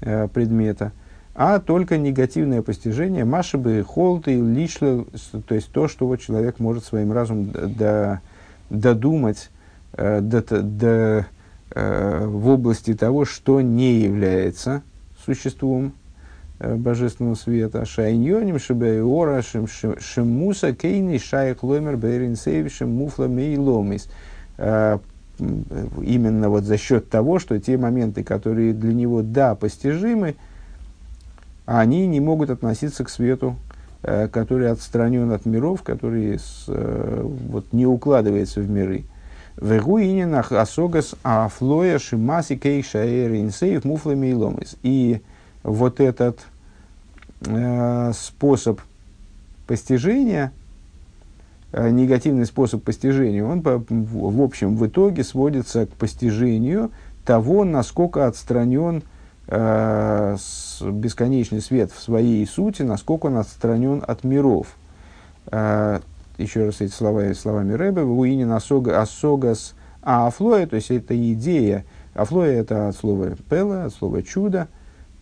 э, 0.00 0.28
предмета, 0.28 0.92
а 1.34 1.58
только 1.58 1.98
негативное 1.98 2.62
постижение, 2.62 3.24
машибы, 3.24 3.84
холты, 3.86 4.40
лишло, 4.40 5.06
то 5.46 5.54
есть 5.54 5.72
то, 5.72 5.88
что 5.88 6.06
вот 6.06 6.20
человек 6.20 6.60
может 6.60 6.84
своим 6.84 7.12
разумом 7.12 7.50
до, 7.50 8.20
додумать 8.70 9.50
э, 9.94 10.20
до, 10.20 10.42
до, 10.62 11.26
в 11.74 12.48
области 12.48 12.94
того, 12.94 13.26
что 13.26 13.60
не 13.60 14.00
является 14.00 14.82
существом, 15.26 15.92
божественного 16.60 17.34
света. 17.34 17.84
Шайньоним 17.84 18.58
шибеора 18.58 19.42
шемуса 19.42 20.74
кейни 20.74 21.18
шайх 21.18 21.62
ломер 21.62 21.96
бейрин 21.96 22.36
сейвишем 22.36 22.90
муфла 22.90 23.26
мейломис. 23.26 24.08
Э, 24.56 24.98
именно 25.38 26.48
вот 26.48 26.64
за 26.64 26.76
счет 26.76 27.08
того, 27.08 27.38
что 27.38 27.60
те 27.60 27.76
моменты, 27.76 28.24
которые 28.24 28.72
для 28.72 28.92
него 28.92 29.22
да 29.22 29.54
постижимы, 29.54 30.34
они 31.64 32.06
не 32.06 32.18
могут 32.18 32.50
относиться 32.50 33.04
к 33.04 33.08
свету, 33.08 33.56
э, 34.02 34.26
который 34.28 34.70
отстранен 34.70 35.30
от 35.30 35.46
миров, 35.46 35.82
который 35.82 36.38
с, 36.38 36.64
вот, 36.66 37.72
не 37.72 37.86
укладывается 37.86 38.60
в 38.60 38.68
миры. 38.68 39.04
Вегуининах 39.60 40.52
асогас 40.52 41.14
афлоя 41.22 41.98
шимаси 41.98 42.56
кейша 42.56 43.04
инсейв 43.40 43.84
муфлами 43.84 44.28
и 44.28 44.34
ломис. 44.34 44.76
И 44.82 45.20
вот 45.62 46.00
этот 46.00 46.40
э, 47.46 48.12
способ 48.14 48.80
постижения, 49.66 50.52
э, 51.72 51.90
негативный 51.90 52.46
способ 52.46 52.82
постижения, 52.82 53.44
он 53.44 53.62
по, 53.62 53.82
в, 53.88 54.42
общем 54.42 54.76
в 54.76 54.86
итоге 54.86 55.24
сводится 55.24 55.86
к 55.86 55.90
постижению 55.90 56.90
того, 57.24 57.64
насколько 57.64 58.26
отстранен 58.26 59.02
э, 59.46 60.36
бесконечный 60.80 61.60
свет 61.60 61.92
в 61.92 62.00
своей 62.00 62.46
сути, 62.46 62.82
насколько 62.82 63.26
он 63.26 63.36
отстранен 63.36 64.02
от 64.06 64.24
миров. 64.24 64.68
Э, 65.50 66.00
еще 66.38 66.66
раз 66.66 66.80
эти 66.80 66.92
слова 66.92 67.34
словами 67.34 67.72
Рэбе, 67.72 68.02
в 68.02 68.18
Уинин 68.18 68.52
Асогас 68.52 69.74
Афлоя, 70.02 70.66
то 70.66 70.76
есть 70.76 70.90
это 70.90 71.32
идея, 71.32 71.84
Афлоя 72.14 72.52
это 72.52 72.88
от 72.88 72.96
слова 72.96 73.30
Пела, 73.50 73.84
от 73.84 73.92
слова 73.92 74.22
чудо, 74.22 74.68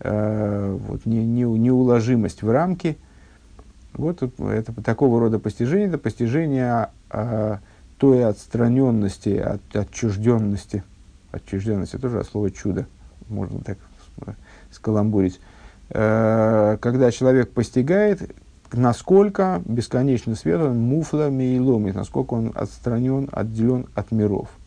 э, 0.01 0.79
вот, 0.89 1.07
не, 1.07 1.25
не, 1.25 1.43
неуложимость 1.43 2.43
в 2.43 2.51
рамки. 2.51 2.99
Вот 3.95 4.23
это 4.23 4.73
такого 4.83 5.21
рода 5.21 5.39
постижение, 5.39 5.89
это 5.89 5.99
постижение 5.99 6.91
э, 7.11 7.57
той 7.99 8.25
отстраненности, 8.27 9.37
от, 9.37 9.61
отчужденности. 9.75 10.83
Отчужденность 11.33 11.95
это 11.95 12.03
тоже 12.03 12.21
от 12.21 12.27
слова 12.27 12.51
чудо, 12.51 12.87
можно 13.29 13.61
так 13.61 13.79
скаламбурить. 14.71 15.41
Э, 15.91 16.77
когда 16.81 17.11
человек 17.11 17.53
постигает, 17.53 18.35
насколько 18.73 19.63
бесконечный 19.65 20.37
свет 20.37 20.61
он 20.61 20.79
муфла 20.79 21.31
мейлом, 21.31 21.87
насколько 21.93 22.35
он 22.35 22.53
отстранен, 22.55 23.29
отделен 23.33 23.87
от 23.95 24.11
миров– 24.11 24.49